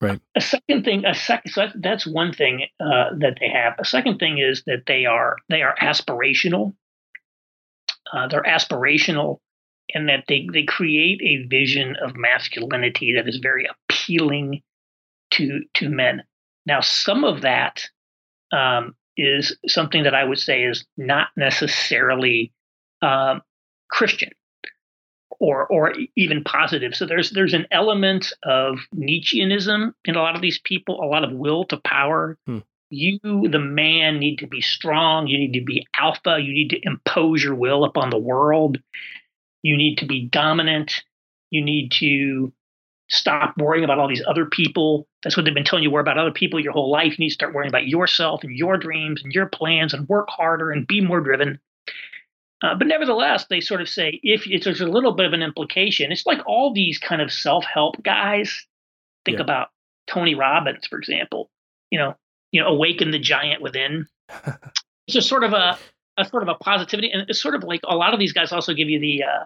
[0.00, 0.20] Right.
[0.36, 3.74] A second thing, a second, so that's one thing uh, that they have.
[3.78, 6.74] A second thing is that they are they are aspirational.
[8.12, 9.38] Uh, they're aspirational
[9.88, 14.62] in that they they create a vision of masculinity that is very appealing
[15.32, 16.22] to to men.
[16.66, 17.88] Now, some of that
[18.52, 22.52] um, is something that I would say is not necessarily
[23.02, 23.42] um,
[23.90, 24.30] Christian
[25.40, 26.94] or or even positive.
[26.94, 31.24] So there's there's an element of Nietzscheanism in a lot of these people, a lot
[31.24, 32.38] of will to power.
[32.46, 32.58] Hmm.
[32.90, 35.26] You, the man, need to be strong.
[35.26, 36.38] You need to be alpha.
[36.40, 38.78] You need to impose your will upon the world.
[39.62, 41.02] You need to be dominant.
[41.50, 42.52] You need to
[43.10, 45.06] stop worrying about all these other people.
[45.22, 45.90] That's what they've been telling you.
[45.90, 47.12] Worry about other people your whole life.
[47.18, 50.28] You need to start worrying about yourself and your dreams and your plans and work
[50.30, 51.58] harder and be more driven.
[52.62, 55.42] Uh, but nevertheless, they sort of say if it's, there's a little bit of an
[55.42, 58.66] implication, it's like all these kind of self-help guys.
[59.26, 59.42] Think Yeah.
[59.44, 59.68] about
[60.06, 61.50] Tony Robbins, for example.
[61.90, 62.16] You know,
[62.52, 64.06] you know, awaken the giant within.
[64.46, 65.78] it's just sort of a,
[66.16, 68.50] a sort of a positivity, and it's sort of like a lot of these guys
[68.52, 69.44] also give you the uh,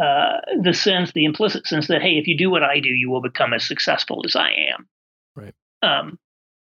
[0.00, 3.10] uh, the sense, the implicit sense that hey, if you do what I do, you
[3.10, 4.88] will become as successful as I am.
[5.36, 5.54] Right.
[5.82, 6.18] Um,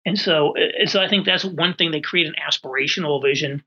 [0.06, 0.56] and so,
[0.86, 1.92] so I think that's one thing.
[1.92, 3.64] They create an aspirational vision,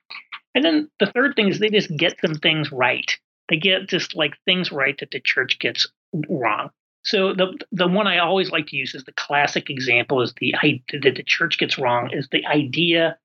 [0.54, 3.16] and then the third thing is they just get some things right.
[3.48, 5.86] They get just like things right that the church gets
[6.28, 6.70] wrong.
[7.04, 10.54] So the the one I always like to use is the classic example is the
[10.56, 13.18] idea that the church gets wrong is the idea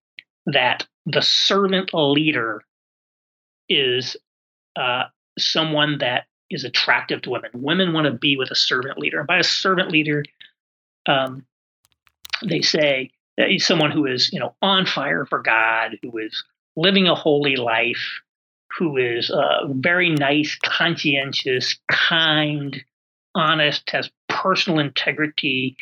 [0.45, 2.61] that the servant leader
[3.69, 4.17] is
[4.75, 5.03] uh,
[5.47, 7.51] someone that is attractive to women.
[7.53, 9.19] Women want to be with a servant leader.
[9.19, 10.23] And by a servant leader,
[11.07, 11.45] um,
[12.47, 16.43] they say that he's someone who is, you know, on fire for God, who is
[16.75, 18.21] living a holy life,
[18.77, 22.81] who is uh, very nice, conscientious, kind,
[23.35, 25.77] honest, has personal integrity,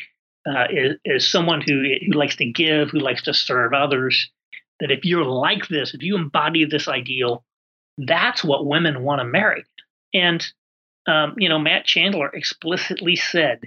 [0.46, 4.30] uh, is, is someone who, who likes to give, who likes to serve others.
[4.80, 7.44] That if you're like this, if you embody this ideal,
[7.98, 9.64] that's what women want to marry.
[10.14, 10.46] And
[11.06, 13.60] um, you know, Matt Chandler explicitly said,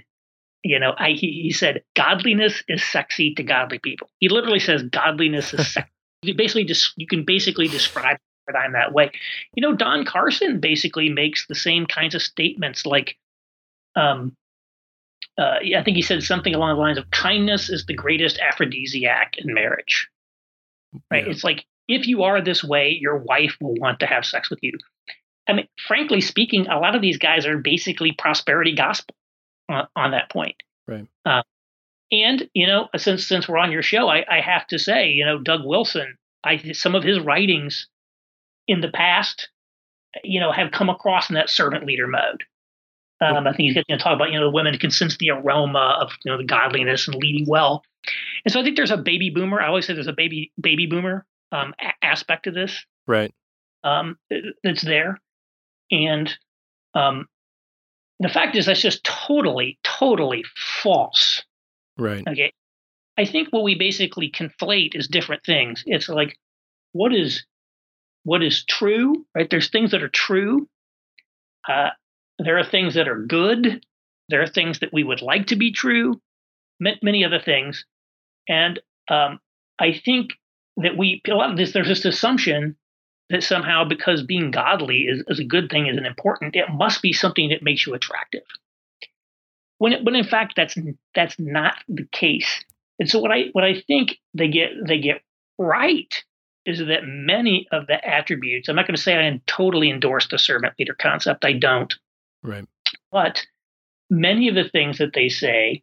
[0.62, 4.08] you know, I, he, he said, godliness is sexy to godly people.
[4.18, 5.88] He literally says godliness is sexy.
[6.24, 8.16] You basically just you can basically describe
[8.46, 9.10] paradigm that way.
[9.56, 13.16] You know, Don Carson basically makes the same kinds of statements like
[13.96, 14.36] um
[15.36, 19.34] uh, I think he said something along the lines of kindness is the greatest aphrodisiac
[19.36, 20.08] in marriage.
[21.10, 21.24] Right?
[21.24, 21.32] Yeah.
[21.32, 24.60] It's like if you are this way, your wife will want to have sex with
[24.62, 24.72] you.
[25.48, 29.14] I mean, frankly speaking, a lot of these guys are basically prosperity gospel
[29.68, 30.56] on, on that point.
[30.86, 31.06] Right.
[31.24, 31.42] Uh,
[32.10, 35.24] and you know, since since we're on your show, I, I have to say, you
[35.24, 37.88] know, Doug Wilson, I some of his writings
[38.68, 39.48] in the past
[40.24, 42.44] you know, have come across in that servant leader mode.
[43.20, 45.30] Um, I think he's going to talk about, you know, the women can sense the
[45.30, 47.84] aroma of, you know, the godliness and leading well.
[48.44, 49.60] And so I think there's a baby boomer.
[49.60, 52.84] I always say there's a baby baby boomer um, a- aspect of this.
[53.06, 53.32] Right.
[53.84, 54.16] Um,
[54.62, 55.18] that's there,
[55.90, 56.32] and
[56.94, 57.26] um,
[58.20, 60.44] the fact is that's just totally, totally
[60.82, 61.42] false.
[61.98, 62.26] Right.
[62.26, 62.52] Okay.
[63.18, 65.82] I think what we basically conflate is different things.
[65.86, 66.38] It's like
[66.92, 67.44] what is
[68.24, 69.50] what is true, right?
[69.50, 70.68] There's things that are true.
[71.68, 71.90] Uh,
[72.38, 73.84] there are things that are good.
[74.28, 76.20] There are things that we would like to be true.
[76.80, 77.84] Many other things,
[78.48, 79.38] and um,
[79.78, 80.32] I think
[80.76, 82.76] that we a lot of this there's this assumption
[83.30, 87.02] that somehow because being godly is, is a good thing is an important it must
[87.02, 88.42] be something that makes you attractive.
[89.78, 90.76] When it, when in fact that's
[91.14, 92.64] that's not the case.
[92.98, 95.22] And so what i what i think they get they get
[95.58, 96.22] right
[96.64, 100.38] is that many of the attributes i'm not going to say i totally endorse the
[100.38, 101.94] servant leader concept i don't.
[102.42, 102.66] Right.
[103.10, 103.44] But
[104.10, 105.82] many of the things that they say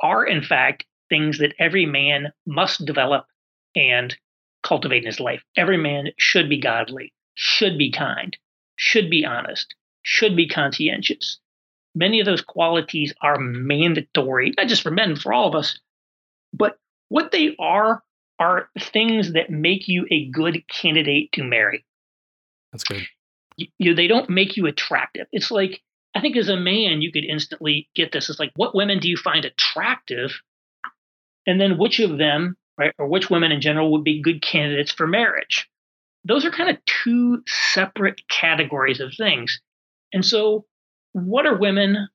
[0.00, 3.26] are in fact things that every man must develop
[3.74, 4.16] and
[4.62, 5.42] cultivate in his life.
[5.56, 8.36] Every man should be godly, should be kind,
[8.76, 11.38] should be honest, should be conscientious.
[11.94, 15.78] Many of those qualities are mandatory, not just for men, for all of us.
[16.52, 18.02] But what they are
[18.38, 21.84] are things that make you a good candidate to marry.
[22.72, 23.06] That's good.
[23.56, 25.26] You, you, they don't make you attractive.
[25.32, 25.82] It's like
[26.14, 28.28] I think as a man, you could instantly get this.
[28.28, 30.40] It's like, what women do you find attractive?
[31.46, 32.94] And then which of them right?
[32.98, 35.68] Or which women in general would be good candidates for marriage.
[36.24, 39.60] Those are kind of two separate categories of things.
[40.12, 40.64] And so,
[41.12, 42.08] what are women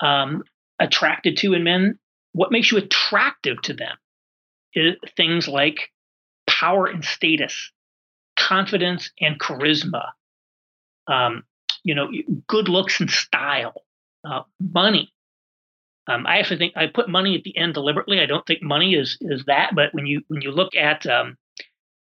[0.00, 0.42] um,
[0.80, 1.98] attracted to in men?
[2.32, 3.96] What makes you attractive to them?
[4.74, 5.90] Is things like
[6.48, 7.70] power and status,
[8.36, 10.10] confidence and charisma,
[11.06, 11.44] um,
[11.84, 12.10] you know,
[12.48, 13.82] good looks and style,
[14.28, 15.12] uh, money,
[16.08, 18.20] um, I actually think I put money at the end deliberately.
[18.20, 21.36] I don't think money is is that, but when you when you look at um,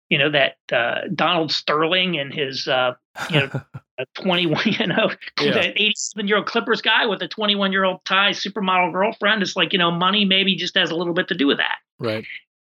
[0.10, 2.94] you know that uh, Donald Sterling and his uh,
[3.30, 3.62] you know
[4.16, 5.52] 21 you know yeah.
[5.54, 9.56] that 87 year old Clippers guy with a 21 year old Thai supermodel girlfriend, it's
[9.56, 11.78] like you know money maybe just has a little bit to do with that.
[12.00, 12.26] Right.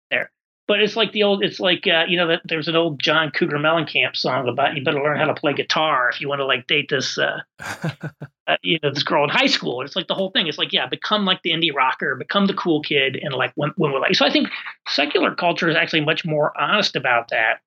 [0.09, 0.31] There.
[0.67, 3.29] But it's like the old, it's like, uh, you know, that there's an old John
[3.29, 6.45] Cougar Mellencamp song about you better learn how to play guitar if you want to
[6.45, 9.81] like date this, uh, uh, you know, this girl in high school.
[9.81, 10.47] It's like the whole thing.
[10.47, 13.73] It's like, yeah, become like the indie rocker, become the cool kid, and like when,
[13.77, 14.15] when we're like.
[14.15, 14.49] So I think
[14.87, 17.59] secular culture is actually much more honest about that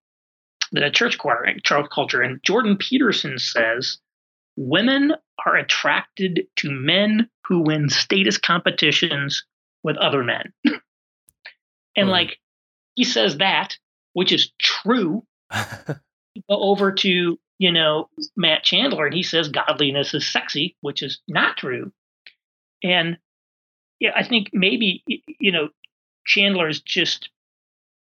[0.73, 2.21] than a church choir culture.
[2.21, 3.99] And Jordan Peterson says
[4.57, 5.15] women
[5.47, 9.45] are attracted to men who win status competitions
[9.83, 10.53] with other men.
[11.97, 12.39] and like
[12.99, 13.79] he says that,
[14.13, 15.23] which is true.
[15.53, 15.97] go
[16.49, 21.57] over to, you know, Matt Chandler and he says godliness is sexy, which is not
[21.57, 21.93] true.
[22.83, 23.17] And
[24.01, 25.69] yeah, I think maybe, you know,
[26.27, 27.31] Chandler is just,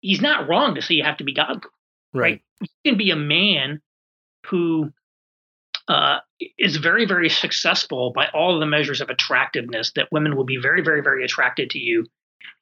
[0.01, 1.61] he's not wrong to say you have to be godly.
[2.13, 2.21] Right.
[2.21, 2.41] right?
[2.59, 3.81] You can be a man
[4.47, 4.91] who
[5.87, 6.17] uh,
[6.59, 10.57] is very, very successful by all of the measures of attractiveness that women will be
[10.57, 12.07] very, very, very attracted to you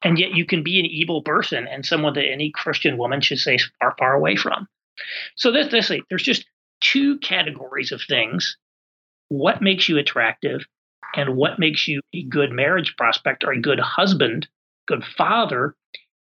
[0.02, 3.40] and yet you can be an evil person and someone that any Christian woman should
[3.40, 4.68] stay far, far away from.
[5.36, 6.46] So this, this, there's just
[6.82, 8.58] two categories of things:
[9.28, 10.66] what makes you attractive,
[11.16, 14.48] and what makes you a good marriage prospect or a good husband,
[14.88, 15.76] good father.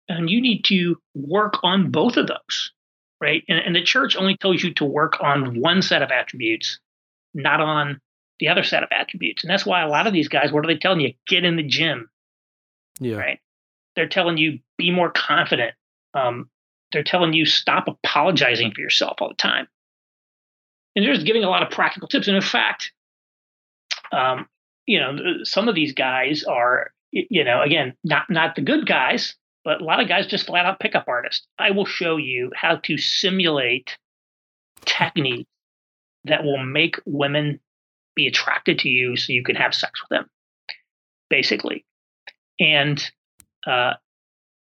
[0.09, 2.73] And you need to work on both of those,
[3.21, 3.42] right?
[3.49, 6.79] And, and the church only tells you to work on one set of attributes,
[7.35, 8.01] not on
[8.38, 9.42] the other set of attributes.
[9.42, 11.14] And that's why a lot of these guys, what are they telling you?
[11.27, 12.09] Get in the gym.
[13.01, 13.16] Yeah.
[13.16, 13.40] Right
[13.96, 15.74] they're telling you be more confident.
[16.14, 16.50] Um,
[16.92, 19.66] they're telling you stop apologizing for yourself all the time.
[20.94, 22.28] And they're just giving a lot of practical tips.
[22.28, 22.92] And in fact,
[24.12, 24.46] um,
[24.87, 29.35] you know, some of these guys are, you know, again, not not the good guys,
[29.64, 31.46] but a lot of guys just flat out pickup artists.
[31.59, 33.98] I will show you how to simulate
[34.85, 35.50] techniques
[36.24, 37.61] that will make women
[38.14, 40.28] be attracted to you so you can have sex with them,
[41.28, 41.85] basically.
[42.59, 43.04] And
[43.66, 43.94] uh,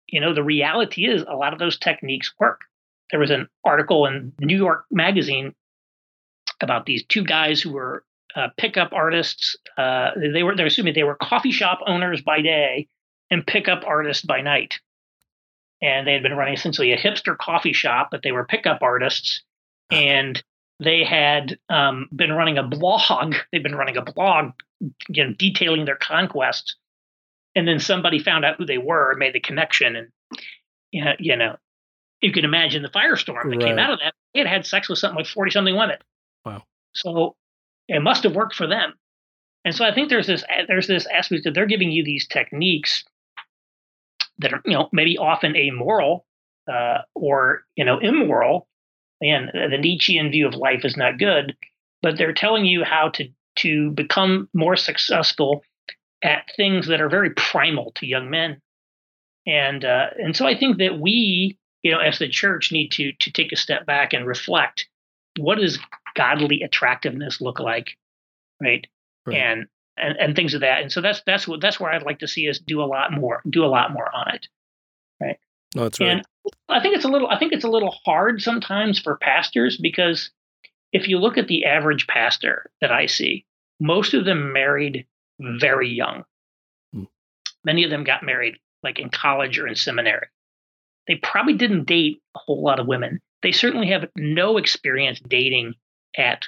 [0.07, 2.61] you know, the reality is a lot of those techniques work.
[3.11, 5.55] There was an article in New York Magazine
[6.61, 8.05] about these two guys who were
[8.37, 9.57] uh, pickup artists.
[9.77, 12.89] Uh, they were, they're assuming they were coffee shop owners by day
[13.31, 14.79] and pickup artists by night.
[15.81, 19.43] And they had been running essentially a hipster coffee shop, but they were pickup artists.
[19.91, 20.43] And
[20.79, 23.35] they had um, been running a blog.
[23.53, 24.53] They've been running a blog,
[25.09, 26.77] you know, detailing their conquests
[27.55, 30.09] and then somebody found out who they were and made the connection and
[30.91, 31.57] you know, you know
[32.21, 33.61] you can imagine the firestorm that right.
[33.61, 35.99] came out of that they had had sex with something like 40 something women
[36.45, 36.63] wow
[36.95, 37.37] So
[37.89, 38.95] it must have worked for them.
[39.65, 43.05] And so I think there's this there's this aspect that they're giving you these techniques
[44.39, 46.27] that are you know maybe often amoral
[46.73, 48.67] uh, or you know immoral.
[49.21, 51.55] And the Nietzschean view of life is not good,
[52.03, 55.63] but they're telling you how to to become more successful
[56.23, 58.61] at things that are very primal to young men.
[59.47, 63.13] And uh, and so I think that we, you know, as the church, need to
[63.13, 64.87] to take a step back and reflect:
[65.39, 65.79] what does
[66.15, 67.97] godly attractiveness look like,
[68.61, 68.87] right?
[69.27, 69.37] right.
[69.37, 70.83] And and and things of that.
[70.83, 73.13] And so that's that's what that's where I'd like to see us do a lot
[73.13, 74.47] more, do a lot more on it,
[75.21, 75.39] right?
[75.75, 76.11] No, that's right.
[76.11, 76.23] And
[76.69, 80.31] I think it's a little I think it's a little hard sometimes for pastors because
[80.93, 83.45] if you look at the average pastor that I see,
[83.81, 85.07] most of them married
[85.59, 86.25] very young.
[86.93, 87.05] Hmm.
[87.65, 90.27] Many of them got married like in college or in seminary.
[91.09, 93.21] They probably didn't date a whole lot of women.
[93.43, 95.75] They certainly have no experience dating
[96.17, 96.45] at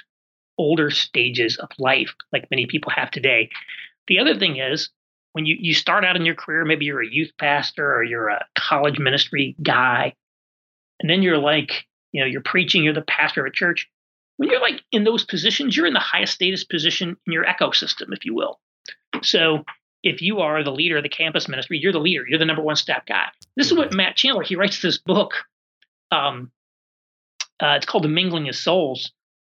[0.57, 3.49] older stages of life like many people have today.
[4.07, 4.89] The other thing is
[5.33, 8.29] when you, you start out in your career, maybe you're a youth pastor or you're
[8.29, 10.13] a college ministry guy,
[11.01, 13.89] and then you're like, you know, you're preaching, you're the pastor of a church.
[14.37, 18.13] When you're like in those positions, you're in the highest status position in your ecosystem,
[18.13, 18.59] if you will.
[19.23, 19.63] So
[20.03, 22.61] if you are the leader of the campus ministry, you're the leader, you're the number
[22.61, 23.25] one staff guy.
[23.57, 25.33] This is what Matt Chandler, he writes this book.
[26.11, 26.51] Um,
[27.61, 29.11] uh, it's called The Mingling of Souls.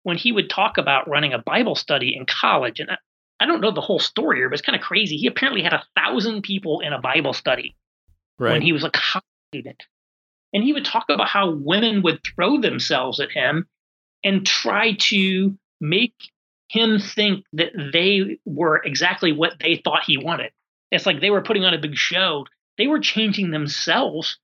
[0.04, 2.98] When he would talk about running a Bible study in college, and I,
[3.40, 5.18] I don't know the whole story here, but it's kind of crazy.
[5.18, 7.76] He apparently had a thousand people in a Bible study
[8.38, 8.52] right.
[8.52, 9.84] when he was a college student.
[10.54, 13.68] And he would talk about how women would throw themselves at him
[14.24, 16.14] and try to make
[16.68, 20.52] him think that they were exactly what they thought he wanted.
[20.92, 22.46] It's like they were putting on a big show.
[22.78, 24.38] They were changing themselves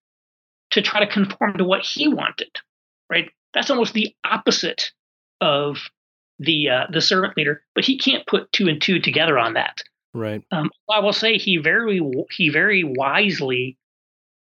[0.71, 2.51] to try to conform to what he wanted,
[3.10, 3.29] right?
[3.53, 4.91] That's almost the opposite
[5.39, 5.77] of
[6.39, 7.63] the uh, the servant leader.
[7.75, 9.81] But he can't put two and two together on that.
[10.13, 10.43] Right.
[10.51, 13.77] Um, I will say he very he very wisely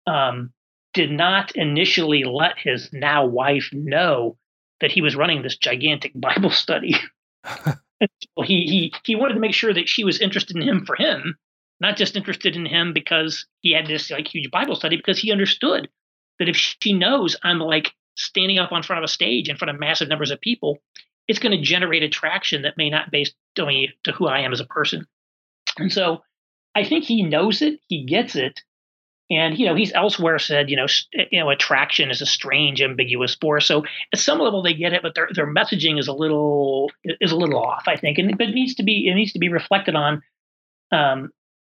[0.07, 0.51] um,
[0.93, 4.37] did not initially let his now wife know
[4.81, 6.95] that he was running this gigantic Bible study.
[8.45, 11.37] He he he wanted to make sure that she was interested in him for him,
[11.79, 15.31] not just interested in him because he had this like huge Bible study, because he
[15.31, 15.89] understood
[16.39, 19.69] that if she knows I'm like standing up on front of a stage in front
[19.69, 20.79] of massive numbers of people,
[21.27, 23.73] it's going to generate attraction that may not based on
[24.03, 25.05] to who I am as a person.
[25.77, 26.23] And so
[26.75, 28.61] I think he knows it, he gets it,
[29.31, 30.87] and you know, he's elsewhere said, you know,
[31.31, 33.65] you know, attraction is a strange, ambiguous force.
[33.65, 37.31] So at some level they get it, but their their messaging is a little is
[37.31, 39.47] a little off, I think, and but it needs to be it needs to be
[39.47, 40.21] reflected on.
[40.91, 41.31] Um,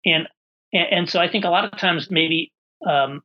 [0.07, 0.27] and
[0.73, 2.51] and so I think a lot of times maybe
[2.89, 3.23] um,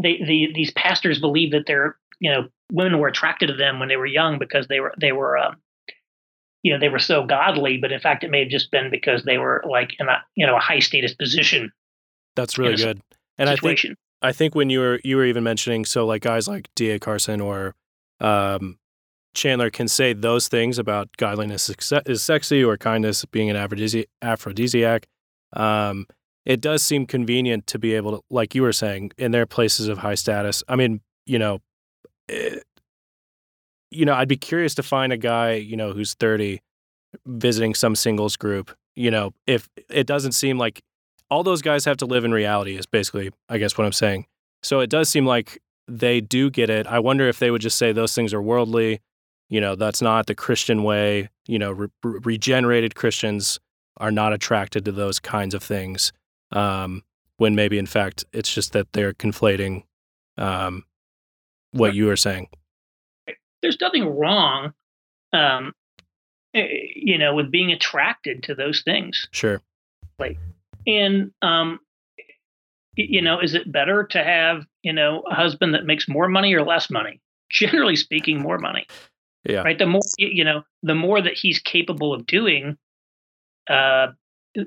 [0.00, 3.88] they the these pastors believe that they're you know women were attracted to them when
[3.88, 5.56] they were young because they were they were um,
[6.62, 9.24] you know they were so godly, but in fact it may have just been because
[9.24, 11.72] they were like in a you know a high status position.
[12.34, 13.00] That's really good.
[13.38, 13.90] And situation.
[13.90, 16.68] I think I think when you were you were even mentioning so like guys like
[16.74, 16.98] D.A.
[16.98, 17.74] Carson or
[18.20, 18.78] um,
[19.34, 21.70] Chandler can say those things about godliness
[22.06, 23.56] is sexy or kindness being an
[24.22, 25.06] aphrodisiac.
[25.52, 26.06] Um,
[26.44, 29.88] it does seem convenient to be able to, like you were saying, in their places
[29.88, 30.62] of high status.
[30.68, 31.60] I mean, you know,
[32.28, 32.60] it, eh,
[33.90, 36.60] you know, I'd be curious to find a guy, you know, who's 30
[37.24, 38.76] visiting some singles group.
[38.96, 40.82] You know, if it doesn't seem like
[41.30, 44.26] all those guys have to live in reality is basically i guess what i'm saying.
[44.62, 46.86] So it does seem like they do get it.
[46.88, 49.00] I wonder if they would just say those things are worldly.
[49.48, 51.28] You know that's not the christian way.
[51.46, 53.60] You know re- regenerated christians
[53.98, 56.12] are not attracted to those kinds of things
[56.52, 57.02] um,
[57.38, 59.84] when maybe in fact it's just that they're conflating
[60.36, 60.84] um,
[61.70, 62.48] what you are saying.
[63.62, 64.72] There's nothing wrong
[65.32, 65.72] um,
[66.54, 69.28] eh, you know with being attracted to those things.
[69.30, 69.60] Sure.
[70.18, 70.38] Like
[70.86, 71.80] and um,
[72.94, 76.54] you know, is it better to have you know a husband that makes more money
[76.54, 77.20] or less money?
[77.50, 78.86] Generally speaking, more money.
[79.44, 79.62] Yeah.
[79.62, 79.78] Right.
[79.78, 82.76] The more you know, the more that he's capable of doing,
[83.70, 84.08] uh,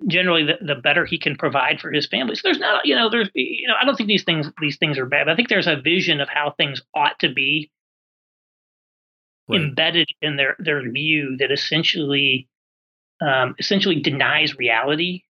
[0.08, 2.36] generally the, the better he can provide for his family.
[2.36, 4.98] So there's not, you know, there's, you know, I don't think these things these things
[4.98, 5.30] are bad.
[5.30, 7.72] I think there's a vision of how things ought to be
[9.48, 9.62] right.
[9.62, 12.48] embedded in their their view that essentially
[13.22, 15.24] um, essentially denies reality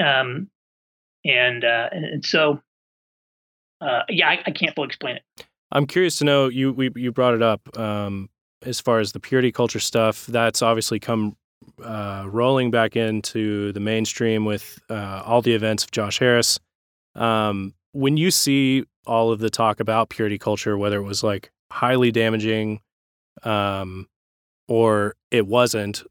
[0.00, 0.48] um,
[1.24, 2.60] and, uh, and so,
[3.80, 5.46] uh, yeah, I, I, can't fully explain it.
[5.72, 8.28] I'm curious to know you we, you brought it up um,
[8.62, 10.26] as far as the purity culture stuff.
[10.26, 11.36] That's obviously come
[11.82, 16.58] uh, rolling back into the mainstream with uh, all the events of Josh Harris.
[17.14, 21.50] Um, when you see all of the talk about purity culture, whether it was like
[21.70, 22.80] highly damaging,
[23.42, 24.08] um,
[24.68, 26.02] or it wasn't.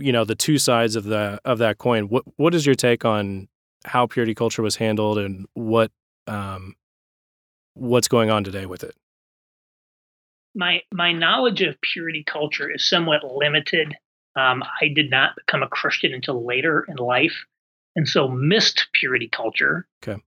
[0.00, 2.08] You know, the two sides of the of that coin.
[2.08, 3.48] What what is your take on
[3.84, 5.90] how purity culture was handled and what
[6.26, 6.74] um,
[7.74, 8.94] what's going on today with it?
[10.54, 13.94] My my knowledge of purity culture is somewhat limited.
[14.36, 17.44] Um, I did not become a Christian until later in life,
[17.96, 19.86] and so missed purity culture.
[20.02, 20.20] Okay.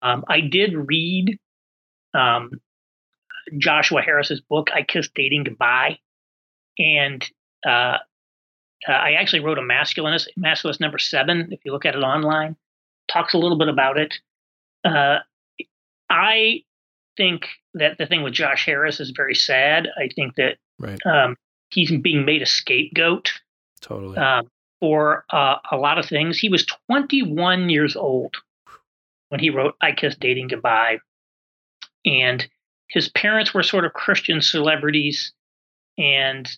[0.00, 1.38] Um, I did read
[2.14, 2.60] um,
[3.56, 5.98] Joshua Harris's book, I Kissed Dating Goodbye.
[6.78, 7.28] And
[7.66, 7.98] uh,
[8.86, 12.56] uh, I actually wrote a masculinist, masculinist number seven, if you look at it online,
[13.10, 14.14] talks a little bit about it.
[14.84, 15.18] Uh,
[16.10, 16.62] I
[17.16, 19.88] think that the thing with Josh Harris is very sad.
[19.96, 20.98] I think that right.
[21.04, 21.36] um,
[21.70, 23.32] he's being made a scapegoat.
[23.80, 24.16] Totally.
[24.16, 24.48] Um,
[24.80, 26.38] for uh, a lot of things.
[26.38, 28.36] He was 21 years old
[29.28, 30.98] when he wrote I Kissed Dating Goodbye.
[32.04, 32.46] And
[32.88, 35.32] his parents were sort of Christian celebrities.
[35.98, 36.48] And,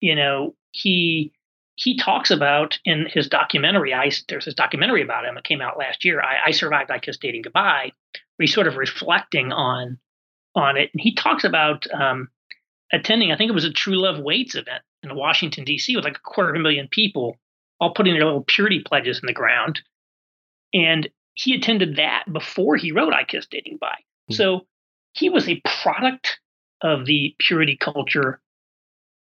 [0.00, 1.32] you know, he
[1.80, 5.78] he talks about in his documentary, I there's this documentary about him that came out
[5.78, 7.92] last year, I, I Survived I Kissed Dating Goodbye,
[8.36, 9.98] where he's sort of reflecting on
[10.54, 10.90] on it.
[10.92, 12.28] And he talks about um,
[12.92, 16.18] attending, I think it was a True Love Waits event in Washington, D.C., with like
[16.18, 17.38] a quarter of a million people
[17.80, 19.80] all putting their little purity pledges in the ground.
[20.74, 24.02] And he attended that before he wrote I Kissed Dating Goodbye.
[24.30, 24.34] Mm-hmm.
[24.34, 24.66] So
[25.14, 26.40] he was a product
[26.82, 28.42] of the purity culture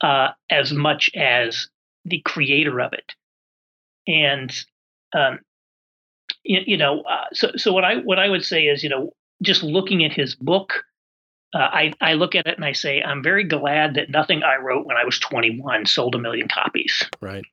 [0.02, 1.68] uh, as much as
[2.08, 3.14] the creator of it.
[4.08, 4.52] And
[5.14, 5.40] um,
[6.44, 9.12] you, you, know, uh, so so what I what I would say is, you know,
[9.42, 10.84] just looking at his book,
[11.54, 14.58] uh, I I look at it and I say, I'm very glad that nothing I
[14.58, 17.04] wrote when I was 21 sold a million copies.
[17.22, 17.46] Right.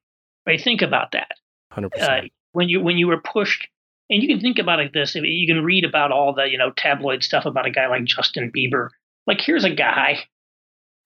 [0.46, 0.60] Right.
[0.60, 1.32] Think about that.
[1.70, 2.32] Hundred uh, percent.
[2.52, 3.66] When you when you were pushed
[4.10, 6.70] and you can think about it this you can read about all the you know
[6.70, 8.88] tabloid stuff about a guy like justin bieber
[9.26, 10.18] like here's a guy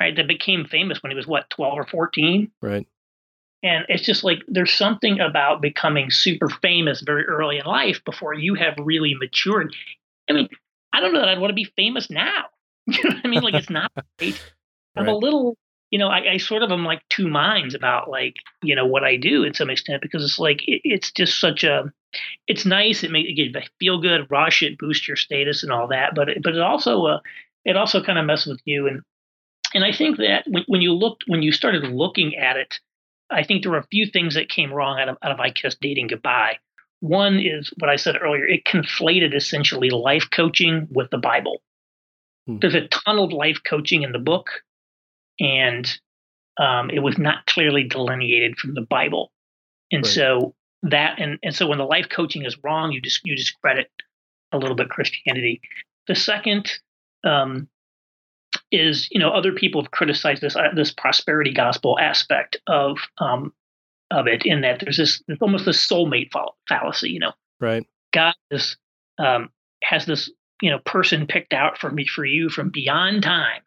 [0.01, 2.86] right that became famous when he was what 12 or 14 right
[3.62, 8.34] and it's just like there's something about becoming super famous very early in life before
[8.34, 9.74] you have really matured
[10.28, 10.48] i mean
[10.92, 12.44] i don't know that i'd want to be famous now
[12.86, 14.40] you know what i mean like it's not great
[14.96, 15.12] i'm right.
[15.12, 15.56] a little
[15.90, 19.04] you know I, I, sort of am like two minds about like you know what
[19.04, 21.92] i do in some extent because it's like it, it's just such a
[22.46, 23.04] it's nice.
[23.04, 26.14] It makes you feel good, rush it, boost your status and all that.
[26.14, 27.20] But it, but it also uh,
[27.64, 28.86] it also kind of messes with you.
[28.86, 29.02] And
[29.74, 32.80] and I think that when, when you looked when you started looking at it,
[33.31, 35.51] I think there were a few things that came wrong out of out of I
[35.51, 36.59] Kissed Dating Goodbye.
[37.01, 38.47] One is what I said earlier.
[38.47, 41.62] It conflated essentially life coaching with the Bible.
[42.47, 42.59] Hmm.
[42.61, 44.49] There's a ton of life coaching in the book,
[45.39, 45.87] and
[46.59, 49.31] um, it was not clearly delineated from the Bible.
[49.93, 50.12] And right.
[50.12, 53.91] so that and, and so when the life coaching is wrong you just you discredit
[54.53, 55.61] a little bit christianity
[56.07, 56.70] the second
[57.24, 57.68] um,
[58.70, 63.52] is you know other people have criticized this uh, this prosperity gospel aspect of um,
[64.10, 67.32] of it in that there's this there's almost a soulmate fall- fallacy you know?
[67.60, 67.86] Right.
[68.12, 68.76] God is
[69.18, 69.50] um,
[69.82, 70.30] has this
[70.62, 73.62] you know person picked out for me for you from beyond time.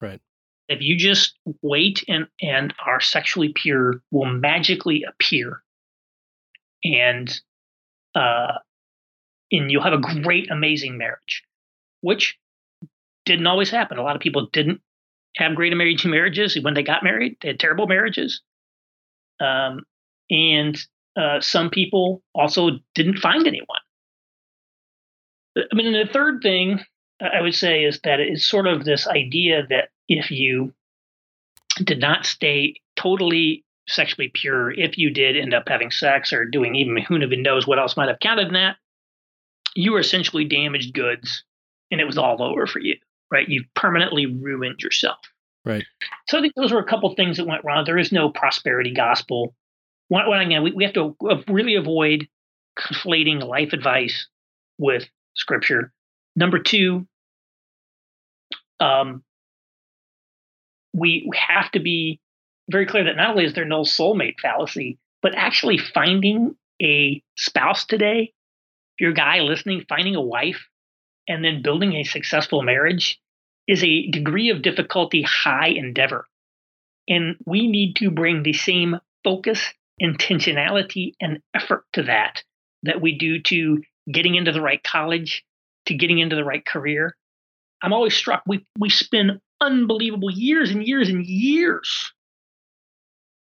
[0.00, 0.20] Right.
[0.68, 5.62] If you just wait and and are sexually pure will magically appear.
[6.82, 7.40] And
[8.14, 8.58] uh,
[9.52, 11.44] and you'll have a great, amazing marriage,
[12.00, 12.38] which
[13.24, 13.98] didn't always happen.
[13.98, 14.80] A lot of people didn't
[15.36, 17.36] have great, marriages when they got married.
[17.40, 18.42] They had terrible marriages,
[19.40, 19.82] um,
[20.30, 20.78] and
[21.16, 23.78] uh, some people also didn't find anyone.
[25.56, 26.80] I mean, the third thing
[27.20, 30.72] I would say is that it's sort of this idea that if you
[31.84, 36.76] did not stay totally sexually pure if you did end up having sex or doing
[36.76, 38.76] even who even knows what else might have counted in that,
[39.74, 41.44] you were essentially damaged goods
[41.90, 42.96] and it was all over for you,
[43.30, 43.48] right?
[43.48, 45.18] You've permanently ruined yourself.
[45.64, 45.84] Right.
[46.28, 47.84] So I think those were a couple things that went wrong.
[47.84, 49.54] There is no prosperity gospel.
[50.08, 51.14] One, one again, we, we have to
[51.48, 52.28] really avoid
[52.78, 54.26] conflating life advice
[54.78, 55.04] with
[55.34, 55.92] scripture.
[56.34, 57.06] Number two,
[58.80, 59.22] um,
[60.94, 62.20] we have to be
[62.70, 67.84] very clear that not only is there no soulmate fallacy, but actually finding a spouse
[67.84, 68.32] today,
[68.94, 70.66] if you're a guy listening, finding a wife
[71.30, 73.20] and then building a successful marriage
[73.68, 76.26] is a degree of difficulty high endeavor.
[77.08, 79.60] And we need to bring the same focus,
[80.02, 82.42] intentionality, and effort to that
[82.82, 85.44] that we do to getting into the right college,
[85.86, 87.14] to getting into the right career.
[87.82, 92.12] I'm always struck we we spend unbelievable years and years and years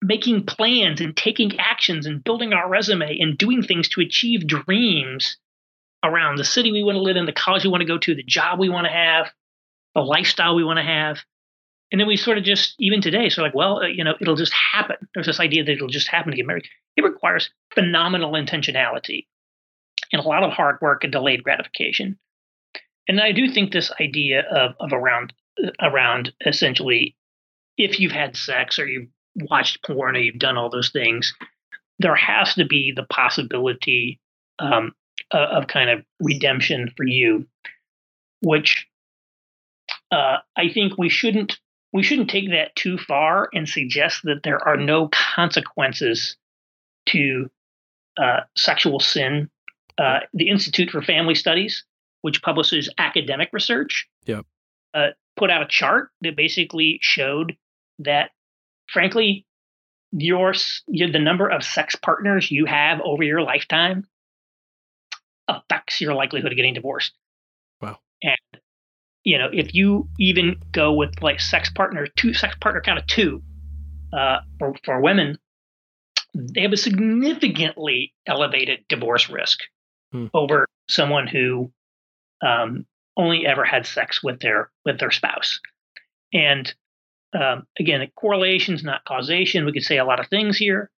[0.01, 5.37] making plans and taking actions and building our resume and doing things to achieve dreams
[6.03, 8.15] around the city we want to live in, the college we want to go to,
[8.15, 9.27] the job we want to have,
[9.95, 11.19] the lifestyle we want to have.
[11.91, 14.35] and then we sort of just even today, so like, well, uh, you know, it'll
[14.35, 14.97] just happen.
[15.13, 16.65] There's this idea that it'll just happen to get married.
[16.97, 19.27] It requires phenomenal intentionality
[20.11, 22.17] and a lot of hard work and delayed gratification.
[23.07, 25.33] And I do think this idea of of around
[25.63, 27.15] uh, around essentially,
[27.77, 31.33] if you've had sex or you've watched porn or you've done all those things,
[31.99, 34.19] there has to be the possibility
[34.59, 34.93] um,
[35.39, 37.45] of kind of redemption for you,
[38.41, 38.87] which
[40.11, 41.59] uh, I think we shouldn't
[41.91, 46.37] we shouldn't take that too far and suggest that there are no consequences
[47.07, 47.49] to
[48.17, 49.49] uh, sexual sin.
[49.99, 51.85] Uh, the Institute for Family Studies,
[52.21, 54.45] which publishes academic research, yep.
[54.95, 57.55] Uh, put out a chart that basically showed
[57.99, 58.31] that,
[58.87, 59.45] frankly,
[60.11, 60.53] your,
[60.87, 64.05] your the number of sex partners you have over your lifetime
[65.47, 67.13] affects your likelihood of getting divorced.
[67.81, 67.99] Wow.
[68.21, 68.61] And
[69.23, 73.07] you know, if you even go with like sex partner two sex partner count of
[73.07, 73.41] two
[74.11, 75.37] uh, for for women,
[76.33, 79.59] they have a significantly elevated divorce risk
[80.11, 80.27] hmm.
[80.33, 81.71] over someone who
[82.45, 82.85] um,
[83.15, 85.59] only ever had sex with their with their spouse.
[86.33, 86.73] And
[87.33, 89.65] um, again, correlations, not causation.
[89.65, 90.89] We could say a lot of things here,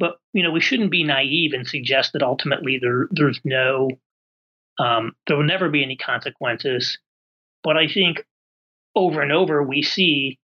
[0.00, 3.90] but you know, we shouldn't be naive and suggest that ultimately there there's no
[4.78, 6.98] um, there will never be any consequences.
[7.62, 8.24] But I think
[8.96, 10.38] over and over we see,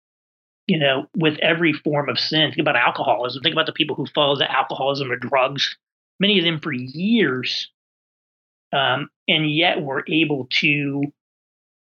[0.66, 2.50] you know, with every form of sin.
[2.50, 3.42] Think about alcoholism.
[3.42, 5.76] Think about the people who follow the alcoholism or drugs.
[6.18, 7.70] Many of them for years,
[8.72, 11.04] um, and yet were able to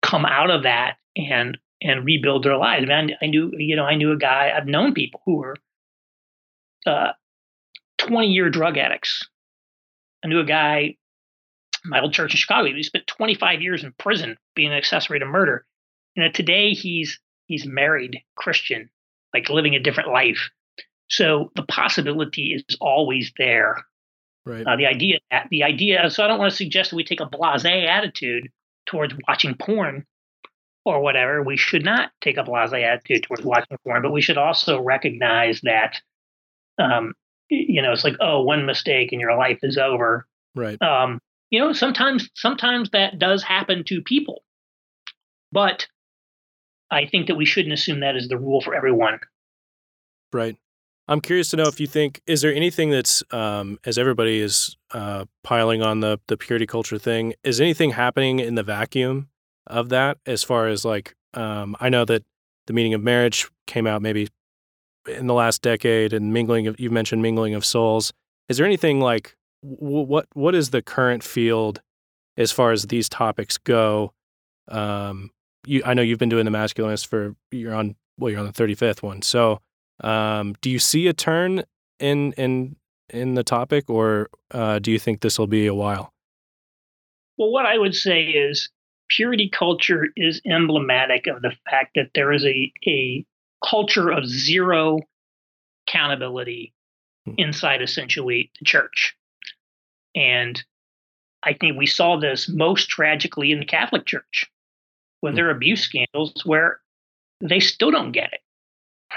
[0.02, 2.90] come out of that and and rebuild their lives.
[2.90, 4.52] I, I knew, you know, I knew a guy.
[4.54, 5.56] I've known people who were
[6.86, 7.12] uh,
[8.00, 9.28] 20 year drug addicts.
[10.24, 10.96] I knew a guy,
[11.84, 12.68] my old church in Chicago.
[12.74, 15.64] He spent 25 years in prison being an accessory to murder.
[16.14, 18.90] You know, today he's he's married, Christian,
[19.34, 20.50] like living a different life.
[21.08, 23.84] So the possibility is always there.
[24.46, 24.66] Right.
[24.66, 26.08] Uh, the idea, that the idea.
[26.10, 28.48] So I don't want to suggest that we take a blasé attitude
[28.86, 30.06] towards watching porn
[30.84, 31.42] or whatever.
[31.42, 35.60] We should not take a blasé attitude towards watching porn, but we should also recognize
[35.62, 36.00] that,
[36.78, 37.12] um,
[37.50, 40.26] you know, it's like, oh, one mistake and your life is over.
[40.54, 40.80] Right.
[40.80, 41.20] Um,
[41.50, 44.42] you know, sometimes sometimes that does happen to people,
[45.52, 45.86] but
[46.90, 49.20] I think that we shouldn't assume that is the rule for everyone.
[50.32, 50.56] Right.
[51.08, 54.76] I'm curious to know if you think is there anything that's um, as everybody is
[54.92, 59.28] uh, piling on the the purity culture thing, is anything happening in the vacuum
[59.66, 62.22] of that as far as like um, I know that
[62.68, 64.28] the meaning of marriage came out maybe
[65.08, 68.12] in the last decade and mingling of you mentioned mingling of souls.
[68.48, 71.80] Is there anything like what what is the current field
[72.36, 74.12] as far as these topics go?
[74.68, 75.30] Um,
[75.66, 78.52] you I know you've been doing the masculinist for you're on well you're on the
[78.52, 79.22] 35th one.
[79.22, 79.60] So
[80.02, 81.64] um, do you see a turn
[81.98, 82.76] in in
[83.08, 86.12] in the topic or uh, do you think this will be a while?
[87.36, 88.68] Well, what I would say is
[89.08, 93.26] purity culture is emblematic of the fact that there is a, a
[93.68, 94.98] culture of zero
[95.86, 96.72] accountability
[97.26, 97.34] hmm.
[97.36, 99.16] inside essentially the church.
[100.14, 100.62] And
[101.42, 104.50] I think we saw this most tragically in the Catholic Church
[105.22, 105.36] with hmm.
[105.36, 106.80] their abuse scandals where
[107.40, 108.40] they still don't get it.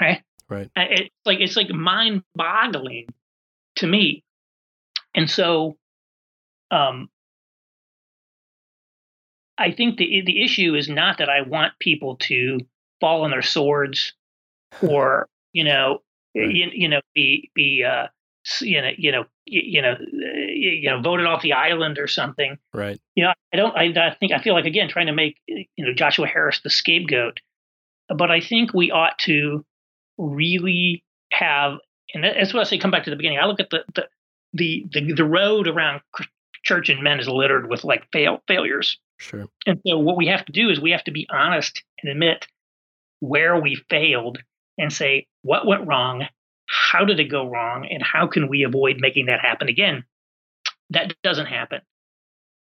[0.00, 0.22] Right.
[0.48, 0.70] Right.
[0.76, 3.06] It's like it's like mind boggling
[3.76, 4.22] to me.
[5.14, 5.76] And so
[6.70, 7.08] um
[9.56, 12.58] I think the the issue is not that I want people to
[13.00, 14.12] fall on their swords
[14.82, 16.02] or you know
[16.36, 16.50] right.
[16.50, 18.06] you, you know be be uh
[18.60, 23.00] you know you know you know you know voted off the island or something right
[23.14, 25.66] you know i don't I, I think i feel like again trying to make you
[25.78, 27.40] know joshua harris the scapegoat
[28.08, 29.64] but i think we ought to
[30.18, 31.78] really have
[32.14, 34.06] and that's what i say come back to the beginning i look at the the
[34.52, 36.00] the the, the road around
[36.64, 39.46] church and men is littered with like fail failures Sure.
[39.66, 42.46] And so what we have to do is we have to be honest and admit
[43.20, 44.38] where we failed
[44.78, 46.26] and say what went wrong,
[46.68, 50.04] how did it go wrong, and how can we avoid making that happen again.
[50.90, 51.80] That doesn't happen.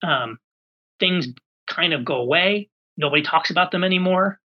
[0.03, 0.37] Um,
[0.99, 1.27] things
[1.67, 2.69] kind of go away.
[2.97, 4.39] Nobody talks about them anymore.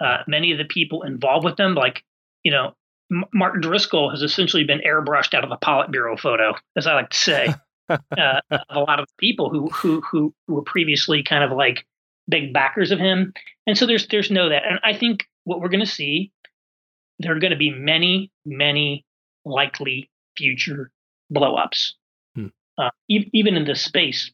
[0.00, 2.02] Uh, many of the people involved with them, like
[2.42, 2.74] you know,
[3.10, 7.10] M- Martin Driscoll, has essentially been airbrushed out of a Politburo photo, as I like
[7.10, 7.54] to say.
[7.88, 11.86] uh, of a lot of people who who who were previously kind of like
[12.28, 13.32] big backers of him.
[13.66, 14.62] And so there's there's no that.
[14.68, 16.32] And I think what we're going to see,
[17.18, 19.04] there are going to be many many
[19.44, 20.90] likely future
[21.32, 21.92] blowups,
[22.34, 22.48] hmm.
[22.78, 24.30] uh, e- even in this space.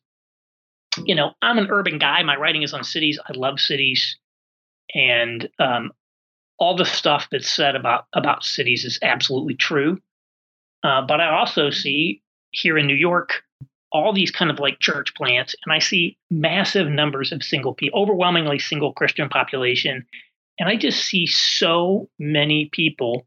[1.05, 2.23] You know, I'm an urban guy.
[2.23, 3.19] My writing is on cities.
[3.27, 4.19] I love cities,
[4.95, 5.93] and um,
[6.59, 9.99] all the stuff that's said about about cities is absolutely true.
[10.83, 13.43] Uh, but I also see here in New York
[13.93, 18.01] all these kind of like church plants, and I see massive numbers of single people,
[18.01, 20.07] overwhelmingly single Christian population,
[20.59, 23.27] and I just see so many people,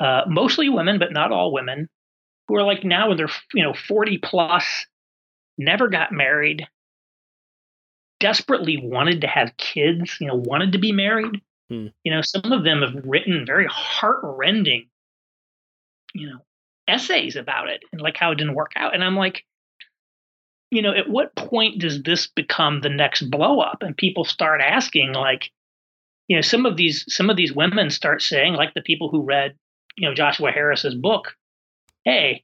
[0.00, 1.88] uh, mostly women, but not all women,
[2.48, 4.64] who are like now in their you know 40 plus,
[5.58, 6.66] never got married,
[8.20, 11.40] desperately wanted to have kids, you know, wanted to be married.
[11.68, 11.88] Hmm.
[12.04, 14.88] You know, some of them have written very heart-rending,
[16.14, 16.38] you know,
[16.88, 18.94] essays about it and like how it didn't work out.
[18.94, 19.44] And I'm like,
[20.70, 23.82] you know, at what point does this become the next blow up?
[23.82, 25.50] And people start asking, like,
[26.32, 29.22] you know, some of these some of these women start saying, like the people who
[29.22, 29.54] read,
[29.98, 31.36] you know, Joshua Harris's book,
[32.06, 32.42] hey,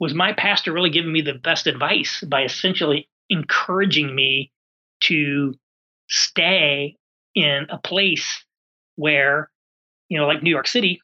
[0.00, 4.52] was my pastor really giving me the best advice by essentially encouraging me
[5.00, 5.52] to
[6.08, 6.96] stay
[7.34, 8.42] in a place
[8.96, 9.50] where,
[10.08, 11.02] you know, like New York City,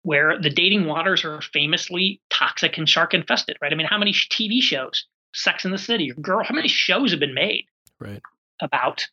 [0.00, 3.70] where the dating waters are famously toxic and shark infested, right?
[3.70, 5.04] I mean, how many TV shows,
[5.34, 7.66] Sex in the City, Girl, how many shows have been made
[8.00, 8.22] right.
[8.62, 9.06] about,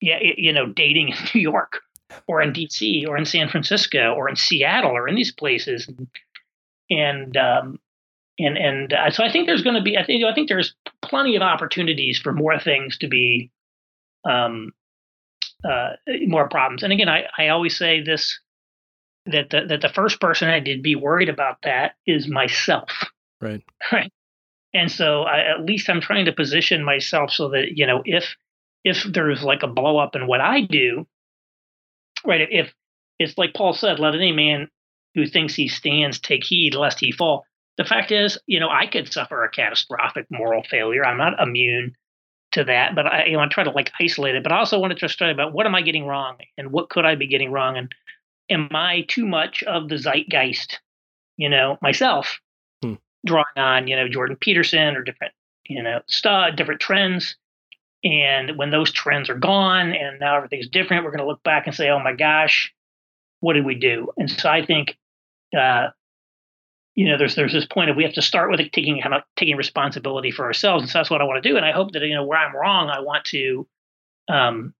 [0.00, 1.80] yeah, you know, dating in New York
[2.26, 5.88] or in DC or in San Francisco or in Seattle or in these places,
[6.88, 7.78] and um,
[8.38, 10.74] and and uh, so I think there's going to be, I think I think there's
[11.02, 13.50] plenty of opportunities for more things to be,
[14.28, 14.72] um,
[15.64, 15.90] uh,
[16.26, 16.82] more problems.
[16.82, 18.38] And again, I I always say this
[19.26, 22.90] that the, that the first person I did be worried about that is myself.
[23.40, 23.62] Right.
[23.92, 24.12] Right.
[24.72, 28.36] And so I, at least I'm trying to position myself so that you know if
[28.84, 31.06] if there's like a blow up in what I do,
[32.26, 32.46] right?
[32.50, 32.72] If
[33.18, 34.68] it's like Paul said, let any man
[35.14, 37.44] who thinks he stands take heed lest he fall.
[37.76, 41.04] The fact is, you know, I could suffer a catastrophic moral failure.
[41.04, 41.94] I'm not immune
[42.52, 44.42] to that, but I, you know, I try to like isolate it.
[44.42, 46.90] But I also want to just try about what am I getting wrong and what
[46.90, 47.94] could I be getting wrong and
[48.50, 50.80] am I too much of the zeitgeist,
[51.36, 52.40] you know, myself,
[52.82, 52.94] hmm.
[53.24, 55.32] drawing on, you know, Jordan Peterson or different,
[55.68, 57.36] you know, stuff, different trends.
[58.02, 61.66] And when those trends are gone and now everything's different, we're going to look back
[61.66, 62.72] and say, oh my gosh,
[63.40, 64.08] what did we do?
[64.16, 64.96] And so I think,
[65.56, 65.88] uh,
[66.94, 69.02] you know, there's there's this point of we have to start with taking
[69.36, 71.56] taking responsibility for ourselves, and so that's what I want to do.
[71.56, 73.66] And I hope that you know where I'm wrong, I want to
[74.28, 74.74] um,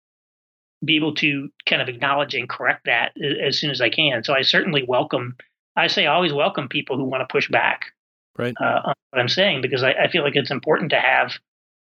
[0.85, 3.13] be able to kind of acknowledge and correct that
[3.43, 4.25] as soon as I can.
[4.25, 5.37] So I certainly welcome.
[5.77, 7.93] I say I always welcome people who want to push back
[8.37, 8.55] right.
[8.61, 11.33] uh, on what I'm saying because I, I, feel like it's important to have.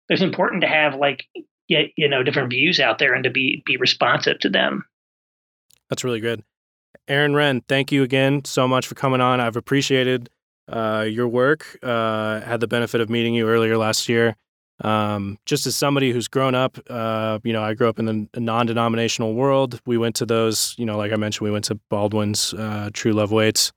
[0.08, 1.24] It's important to have like
[1.68, 4.84] you know different views out there and to be be responsive to them.
[5.90, 6.42] That's really good,
[7.08, 9.40] Aaron Renn, Thank you again so much for coming on.
[9.40, 10.28] I've appreciated
[10.68, 11.78] uh, your work.
[11.82, 14.36] Uh, had the benefit of meeting you earlier last year.
[14.80, 18.40] Um, just as somebody who's grown up, uh, you know, I grew up in the
[18.40, 19.80] non-denominational world.
[19.86, 23.12] We went to those, you know, like I mentioned, we went to Baldwin's uh, True
[23.12, 23.72] Love Waits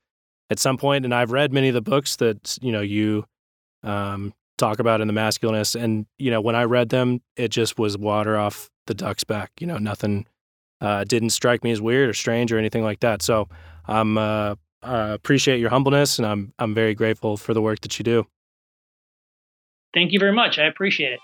[0.52, 3.26] at some point, and I've read many of the books that you know you
[3.84, 7.78] um, talk about in the masculinist, and you know, when I read them, it just
[7.78, 9.52] was water off the duck's back.
[9.60, 10.26] You know, nothing
[10.80, 13.22] uh, didn't strike me as weird or strange or anything like that.
[13.22, 13.50] So
[13.86, 18.04] I'm uh, appreciate your humbleness, and I'm I'm very grateful for the work that you
[18.04, 18.28] do.
[19.94, 20.58] Thank you very much.
[20.58, 21.20] I appreciate it.